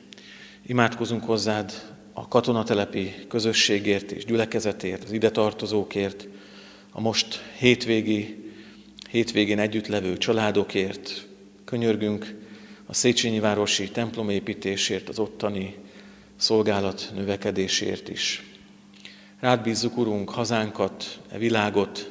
Imádkozunk 0.67 1.25
hozzád 1.25 1.73
a 2.13 2.29
katonatelepi 2.29 3.15
közösségért 3.29 4.13
és 4.13 4.25
gyülekezetért, 4.25 5.05
az 5.05 5.13
ide 5.13 5.31
tartozókért, 5.31 6.29
a 6.93 7.01
most 7.01 7.43
hétvégi, 7.59 8.52
hétvégén 9.13 9.59
együtt 9.59 9.87
levő 9.87 10.17
családokért. 10.17 11.27
Könyörgünk 11.65 12.35
a 12.87 12.95
Széchenyi 12.95 13.41
városi 13.41 13.91
templomépítésért, 13.91 15.09
az 15.09 15.19
ottani 15.19 15.75
szolgálat 16.37 17.11
növekedésért 17.15 18.09
is. 18.09 18.43
Rád 19.41 19.63
bízzuk, 19.63 19.97
Urunk, 19.97 20.31
hazánkat, 20.31 21.21
e 21.31 21.39
világot, 21.39 22.11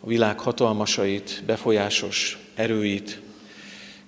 a 0.00 0.06
világ 0.06 0.40
hatalmasait, 0.40 1.42
befolyásos 1.46 2.38
erőit. 2.54 3.20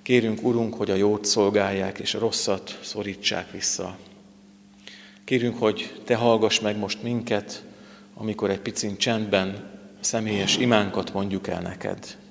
Kérünk, 0.02 0.42
Urunk, 0.42 0.74
hogy 0.74 0.90
a 0.90 0.94
jót 0.94 1.24
szolgálják, 1.24 1.98
és 1.98 2.14
a 2.14 2.18
rosszat 2.18 2.78
szorítsák 2.82 3.50
vissza. 3.50 3.98
Kérünk, 5.24 5.58
hogy 5.58 6.00
Te 6.04 6.14
hallgass 6.14 6.60
meg 6.60 6.76
most 6.78 7.02
minket, 7.02 7.64
amikor 8.14 8.50
egy 8.50 8.60
picin 8.60 8.96
csendben 8.96 9.70
személyes 10.00 10.56
imánkat 10.56 11.12
mondjuk 11.12 11.48
el 11.48 11.60
neked. 11.60 12.22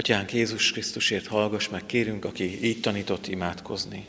Atyánk 0.00 0.32
Jézus 0.32 0.72
Krisztusért 0.72 1.26
hallgass 1.26 1.68
meg, 1.68 1.86
kérünk, 1.86 2.24
aki 2.24 2.64
így 2.64 2.80
tanított 2.80 3.26
imádkozni. 3.26 4.06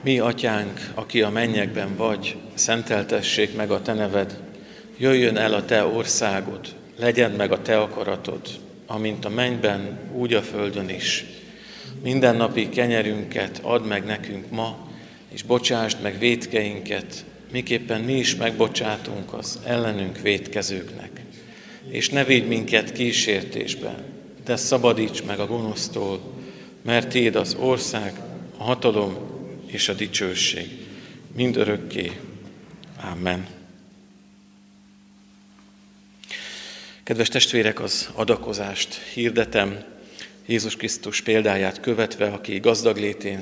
Mi, 0.00 0.18
Atyánk, 0.18 0.90
aki 0.94 1.22
a 1.22 1.30
mennyekben 1.30 1.96
vagy, 1.96 2.36
szenteltessék 2.54 3.56
meg 3.56 3.70
a 3.70 3.82
Te 3.82 3.92
neved, 3.92 4.40
jöjjön 4.98 5.36
el 5.36 5.54
a 5.54 5.64
Te 5.64 5.84
országod, 5.84 6.74
legyen 6.98 7.30
meg 7.30 7.52
a 7.52 7.62
Te 7.62 7.80
akaratod, 7.80 8.48
amint 8.86 9.24
a 9.24 9.28
mennyben, 9.28 9.98
úgy 10.12 10.34
a 10.34 10.42
földön 10.42 10.88
is. 10.88 11.24
Minden 12.02 12.36
napi 12.36 12.68
kenyerünket 12.68 13.60
add 13.62 13.82
meg 13.82 14.04
nekünk 14.04 14.50
ma, 14.50 14.88
és 15.28 15.42
bocsásd 15.42 16.02
meg 16.02 16.18
védkeinket, 16.18 17.24
miképpen 17.52 18.00
mi 18.00 18.18
is 18.18 18.36
megbocsátunk 18.36 19.32
az 19.32 19.60
ellenünk 19.64 20.20
védkezőknek 20.20 21.23
és 21.88 22.08
ne 22.08 22.24
védj 22.24 22.46
minket 22.46 22.92
kísértésbe, 22.92 24.04
de 24.44 24.56
szabadíts 24.56 25.22
meg 25.22 25.38
a 25.38 25.46
gonosztól, 25.46 26.20
mert 26.82 27.08
Téd 27.08 27.36
az 27.36 27.54
ország, 27.54 28.20
a 28.56 28.62
hatalom 28.62 29.16
és 29.66 29.88
a 29.88 29.92
dicsőség, 29.92 30.68
mind 31.32 31.56
örökké. 31.56 32.12
Amen. 33.12 33.46
Kedves 37.02 37.28
testvérek, 37.28 37.80
az 37.80 38.08
adakozást 38.14 38.94
hirdetem, 38.94 39.84
Jézus 40.46 40.76
Krisztus 40.76 41.20
példáját 41.20 41.80
követve, 41.80 42.26
aki 42.26 42.58
gazdag, 42.58 42.96
létén, 42.96 43.38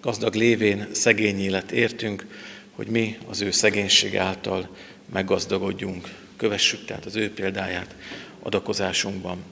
gazdag 0.00 0.34
lévén 0.34 0.88
szegény 0.92 1.40
élet 1.40 1.72
értünk, 1.72 2.26
hogy 2.70 2.86
mi 2.86 3.18
az 3.28 3.40
ő 3.40 3.50
szegénység 3.50 4.16
által 4.16 4.76
meggazdagodjunk. 5.12 6.25
Kövessük 6.36 6.84
tehát 6.84 7.04
az 7.04 7.16
ő 7.16 7.32
példáját 7.32 7.94
adakozásunkban. 8.42 9.44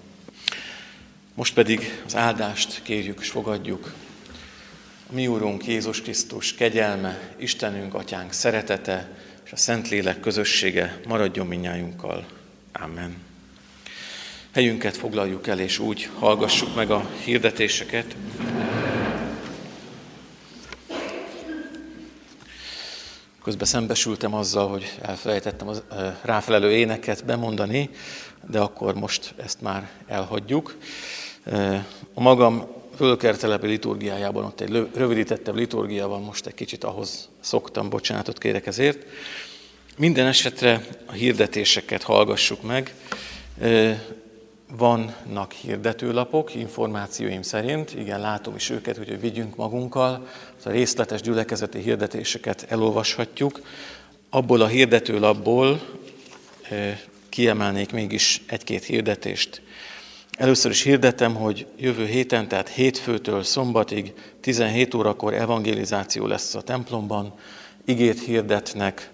Most 1.34 1.54
pedig 1.54 2.02
az 2.06 2.16
áldást 2.16 2.80
kérjük 2.82 3.20
és 3.20 3.28
fogadjuk. 3.28 3.94
A 5.10 5.12
mi 5.12 5.26
Úrunk 5.26 5.66
Jézus 5.66 6.02
Krisztus 6.02 6.54
kegyelme, 6.54 7.34
Istenünk, 7.36 7.94
Atyánk 7.94 8.32
szeretete 8.32 9.08
és 9.44 9.52
a 9.52 9.56
Szentlélek 9.56 10.20
közössége 10.20 11.00
maradjon 11.06 11.46
minnyájunkkal. 11.46 12.26
Amen. 12.72 13.16
Helyünket 14.52 14.96
foglaljuk 14.96 15.46
el, 15.46 15.58
és 15.58 15.78
úgy 15.78 16.10
hallgassuk 16.18 16.74
meg 16.74 16.90
a 16.90 17.10
hirdetéseket. 17.24 18.16
Közben 23.44 23.66
szembesültem 23.66 24.34
azzal, 24.34 24.68
hogy 24.68 24.98
elfelejtettem 25.02 25.68
az 25.68 25.82
ráfelelő 26.22 26.70
éneket 26.70 27.24
bemondani, 27.24 27.90
de 28.50 28.58
akkor 28.58 28.94
most 28.94 29.34
ezt 29.36 29.60
már 29.60 29.90
elhagyjuk. 30.06 30.76
A 32.14 32.20
magam 32.20 32.66
fölkertelepi 32.96 33.66
liturgiájában 33.66 34.44
ott 34.44 34.60
egy 34.60 34.88
rövidítettebb 34.94 35.54
liturgia 35.54 36.08
van, 36.08 36.22
most 36.22 36.46
egy 36.46 36.54
kicsit 36.54 36.84
ahhoz 36.84 37.28
szoktam, 37.40 37.88
bocsánatot 37.88 38.38
kérek 38.38 38.66
ezért. 38.66 39.06
Minden 39.96 40.26
esetre 40.26 40.86
a 41.06 41.12
hirdetéseket 41.12 42.02
hallgassuk 42.02 42.62
meg. 42.62 42.94
Vannak 44.76 45.52
hirdetőlapok, 45.52 46.54
információim 46.54 47.42
szerint, 47.42 47.94
igen, 47.94 48.20
látom 48.20 48.54
is 48.54 48.70
őket, 48.70 48.96
hogy 48.96 49.20
vigyünk 49.20 49.56
magunkkal, 49.56 50.26
a 50.64 50.70
részletes 50.70 51.20
gyülekezeti 51.20 51.78
hirdetéseket 51.78 52.66
elolvashatjuk. 52.68 53.60
Abból 54.30 54.60
a 54.60 54.66
hirdetőlapból 54.66 55.80
kiemelnék 57.28 57.92
mégis 57.92 58.42
egy-két 58.46 58.84
hirdetést. 58.84 59.62
Először 60.38 60.70
is 60.70 60.82
hirdetem, 60.82 61.34
hogy 61.34 61.66
jövő 61.76 62.06
héten, 62.06 62.48
tehát 62.48 62.68
hétfőtől 62.68 63.42
szombatig 63.42 64.12
17 64.40 64.94
órakor 64.94 65.34
evangelizáció 65.34 66.26
lesz 66.26 66.54
a 66.54 66.62
templomban, 66.62 67.34
igét 67.84 68.20
hirdetnek 68.20 69.10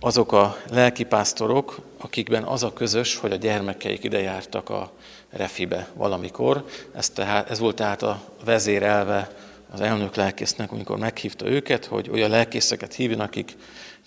azok 0.00 0.32
a 0.32 0.56
lelkipásztorok, 0.70 1.80
akikben 1.98 2.42
az 2.42 2.62
a 2.62 2.72
közös, 2.72 3.16
hogy 3.16 3.32
a 3.32 3.36
gyermekeik 3.36 4.04
ide 4.04 4.20
jártak 4.20 4.68
a 4.68 4.92
refibe 5.30 5.88
valamikor. 5.94 6.64
Ez, 6.94 7.10
tehát, 7.10 7.50
ez 7.50 7.58
volt 7.58 7.76
tehát 7.76 8.02
a 8.02 8.22
vezérelve 8.44 9.30
az 9.70 9.80
elnök 9.80 10.14
lelkésznek, 10.14 10.72
amikor 10.72 10.98
meghívta 10.98 11.46
őket, 11.46 11.84
hogy 11.84 12.10
olyan 12.10 12.30
lelkészeket 12.30 12.94
hívjon, 12.94 13.20
akik 13.20 13.56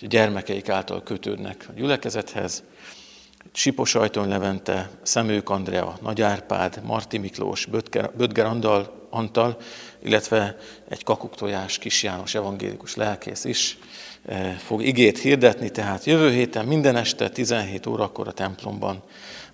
a 0.02 0.06
gyermekeik 0.06 0.70
által 0.70 1.04
kötődnek 1.04 1.66
a 1.70 1.74
gyülekezethez. 1.76 2.64
Sipos 3.52 3.96
Ajtony 3.96 4.28
Levente, 4.28 4.90
Szemők 5.02 5.50
Andrea, 5.50 5.98
Nagy 6.02 6.22
Árpád, 6.22 6.82
Marti 6.84 7.18
Miklós, 7.18 7.66
Bödger 8.16 8.46
Andal, 8.46 9.08
Antal, 9.10 9.58
illetve 10.04 10.58
egy 10.90 11.04
kakuktojás 11.04 11.78
Kis 11.78 12.04
János 12.04 12.36
evangélikus 12.36 12.96
lelkész 12.96 13.44
is 13.44 13.78
fog 14.58 14.84
igét 14.84 15.20
hirdetni, 15.20 15.70
tehát 15.70 16.04
jövő 16.06 16.32
héten 16.32 16.66
minden 16.66 16.96
este 16.96 17.30
17 17.30 17.86
órakor 17.86 18.28
a 18.28 18.32
templomban 18.32 19.04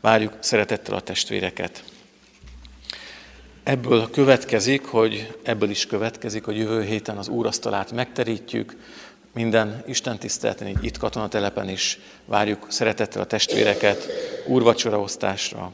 várjuk 0.01 0.37
szeretettel 0.39 0.95
a 0.95 1.01
testvéreket. 1.01 1.83
Ebből 3.63 4.09
következik, 4.09 4.85
hogy 4.85 5.37
ebből 5.43 5.69
is 5.69 5.85
következik, 5.85 6.43
hogy 6.43 6.57
jövő 6.57 6.83
héten 6.83 7.17
az 7.17 7.27
úrasztalát 7.27 7.91
megterítjük, 7.91 8.75
minden 9.33 9.83
Isten 9.87 10.19
tiszteleten, 10.19 10.67
így 10.67 10.83
itt 10.83 10.97
katonatelepen 10.97 11.69
is 11.69 11.99
várjuk 12.25 12.65
szeretettel 12.69 13.21
a 13.21 13.25
testvéreket 13.25 14.07
úrvacsoraosztásra. 14.47 15.71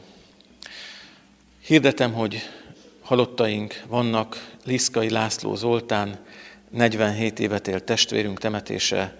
Hirdetem, 1.66 2.12
hogy 2.12 2.50
halottaink 3.02 3.82
vannak, 3.88 4.54
Liszkai 4.64 5.10
László 5.10 5.54
Zoltán, 5.54 6.18
47 6.76 7.38
évet 7.38 7.68
élt 7.68 7.84
testvérünk 7.84 8.38
temetése 8.38 9.16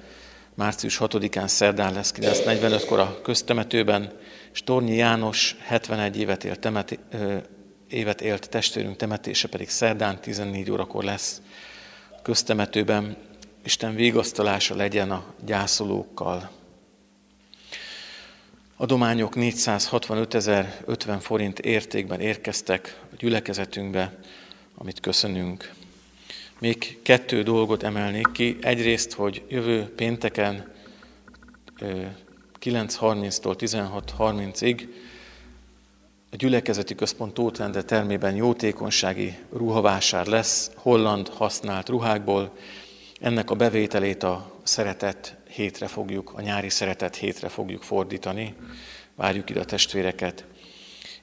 március 0.54 0.98
6-án 1.00 1.46
szerdán 1.46 1.92
lesz 1.92 2.12
9.45-kor 2.16 2.98
a 2.98 3.20
köztemetőben, 3.22 4.12
és 4.52 4.62
Tornyi 4.62 4.96
János 4.96 5.56
71 5.62 6.18
évet 6.18 6.44
élt, 6.44 6.58
temeti, 6.58 6.98
ö, 7.10 7.36
évet 7.88 8.20
élt 8.20 8.48
testvérünk 8.48 8.96
temetése 8.96 9.48
pedig 9.48 9.68
szerdán 9.68 10.20
14 10.20 10.70
órakor 10.70 11.04
lesz 11.04 11.40
köztemetőben. 12.22 13.16
Isten 13.64 13.94
végasztalása 13.94 14.74
legyen 14.74 15.10
a 15.10 15.24
gyászolókkal. 15.44 16.50
Adományok 18.76 19.32
465.050 19.36 21.16
forint 21.20 21.58
értékben 21.58 22.20
érkeztek 22.20 23.00
a 23.12 23.14
gyülekezetünkbe, 23.18 24.18
amit 24.74 25.00
köszönünk. 25.00 25.75
Még 26.58 26.98
kettő 27.02 27.42
dolgot 27.42 27.82
emelnék 27.82 28.32
ki. 28.32 28.56
Egyrészt, 28.60 29.12
hogy 29.12 29.42
jövő 29.48 29.92
pénteken 29.96 30.72
9.30-tól 32.60 33.54
16.30-ig 33.58 34.88
a 36.30 36.36
gyülekezeti 36.36 36.94
központ 36.94 37.34
Tótrende 37.34 37.82
termében 37.82 38.34
jótékonysági 38.34 39.36
ruhavásár 39.52 40.26
lesz, 40.26 40.70
holland 40.74 41.28
használt 41.28 41.88
ruhákból. 41.88 42.56
Ennek 43.20 43.50
a 43.50 43.54
bevételét 43.54 44.22
a 44.22 44.60
szeretet 44.62 45.36
hétre 45.48 45.86
fogjuk, 45.86 46.32
a 46.34 46.40
nyári 46.40 46.68
szeretet 46.68 47.16
hétre 47.16 47.48
fogjuk 47.48 47.82
fordítani. 47.82 48.54
Várjuk 49.14 49.50
ide 49.50 49.60
a 49.60 49.64
testvéreket. 49.64 50.44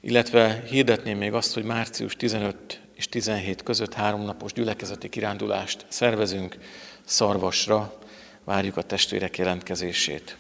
Illetve 0.02 0.64
hirdetném 0.70 1.18
még 1.18 1.34
azt, 1.34 1.54
hogy 1.54 1.64
március 1.64 2.16
15 2.16 2.82
és 3.04 3.10
17 3.10 3.64
között 3.64 3.94
háromnapos 3.94 4.54
gyülekezeti 4.54 5.10
kirándulást 5.10 5.86
szervezünk 5.88 6.58
Szarvasra, 7.04 8.00
várjuk 8.44 8.78
a 8.78 8.82
testvérek 8.82 9.38
jelentkezését. 9.38 10.38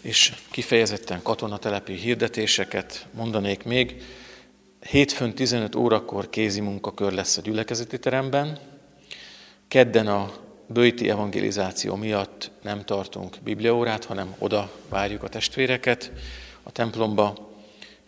És 0.00 0.32
kifejezetten 0.50 1.22
katonatelepi 1.22 1.92
hirdetéseket 1.92 3.06
mondanék 3.10 3.64
még. 3.64 4.02
Hétfőn 4.80 5.34
15 5.34 5.74
órakor 5.74 6.30
kézi 6.30 6.60
munkakör 6.60 7.12
lesz 7.12 7.36
a 7.36 7.42
gyülekezeti 7.42 7.98
teremben. 7.98 8.58
Kedden 9.68 10.06
a 10.06 10.32
bőti 10.66 11.10
evangelizáció 11.10 11.94
miatt 11.94 12.50
nem 12.62 12.84
tartunk 12.84 13.36
bibliaórát, 13.44 14.04
hanem 14.04 14.34
oda 14.38 14.70
várjuk 14.88 15.22
a 15.22 15.28
testvéreket 15.28 16.12
a 16.62 16.70
templomba, 16.70 17.51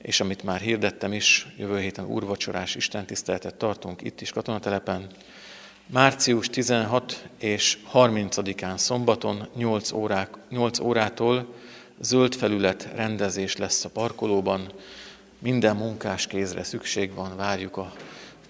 és 0.04 0.20
amit 0.20 0.42
már 0.42 0.60
hirdettem 0.60 1.12
is, 1.12 1.46
jövő 1.56 1.80
héten 1.80 2.04
úrvacsorás 2.04 2.74
istentiszteletet 2.74 3.54
tartunk 3.54 4.02
itt 4.02 4.20
is 4.20 4.30
katonatelepen. 4.30 5.06
Március 5.86 6.48
16 6.48 7.28
és 7.38 7.78
30-án 7.92 8.76
szombaton 8.76 9.48
8, 9.56 9.92
órák, 9.92 10.28
8 10.48 10.78
órától 10.78 11.54
zöld 12.00 12.34
felület 12.34 12.88
rendezés 12.94 13.56
lesz 13.56 13.84
a 13.84 13.88
parkolóban. 13.88 14.72
Minden 15.38 15.76
munkás 15.76 16.26
kézre 16.26 16.62
szükség 16.62 17.14
van, 17.14 17.36
várjuk 17.36 17.76
a 17.76 17.92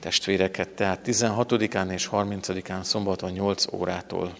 testvéreket, 0.00 0.68
tehát 0.68 1.00
16-án 1.06 1.92
és 1.92 2.08
30-án 2.12 2.82
szombaton 2.82 3.30
8 3.30 3.72
órától. 3.72 4.36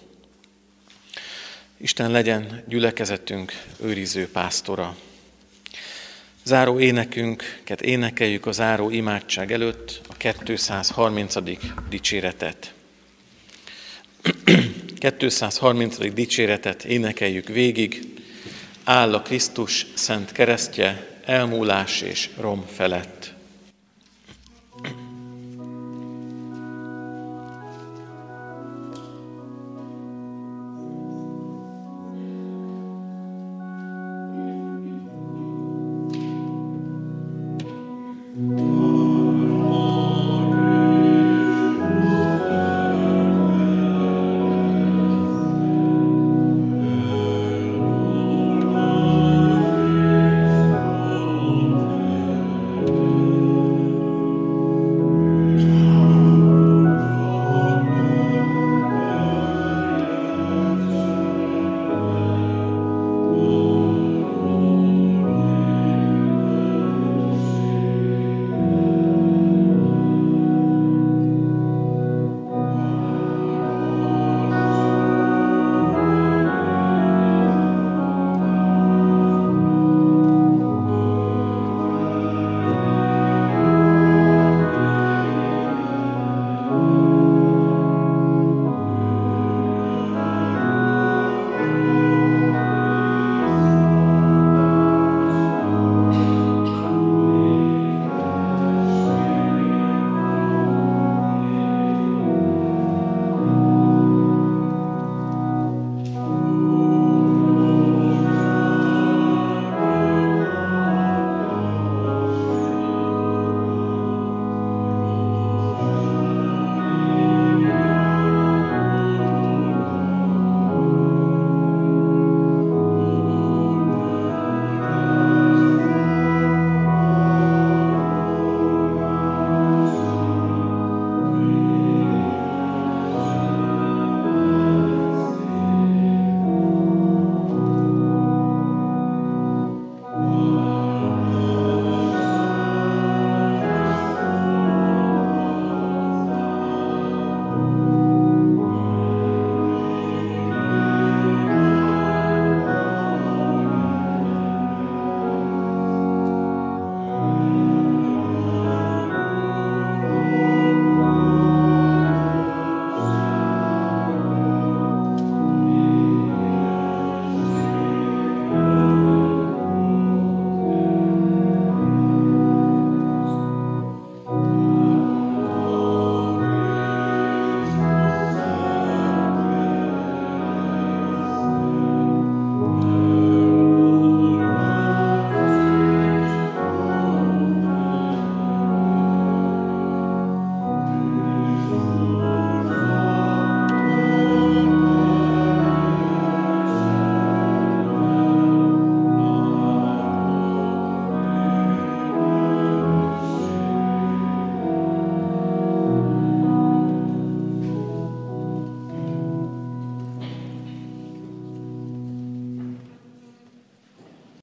Isten 1.77 2.11
legyen 2.11 2.63
gyülekezetünk 2.69 3.53
őriző 3.81 4.31
pásztora. 4.31 4.97
Záró 6.45 6.79
énekünket 6.79 7.81
énekeljük 7.81 8.47
a 8.47 8.53
záró 8.53 8.91
imádság 8.91 9.53
előtt 9.53 10.01
a 10.09 10.15
230. 10.17 11.35
dicséretet. 11.89 12.73
230. 14.99 16.13
dicséretet 16.13 16.85
énekeljük 16.85 17.49
végig. 17.49 18.01
Áll 18.85 19.15
a 19.15 19.23
Krisztus 19.23 19.87
szent 19.95 20.33
keresztje, 20.33 21.07
elmúlás 21.25 22.01
és 22.01 22.31
rom 22.41 22.65
felett. 22.75 23.34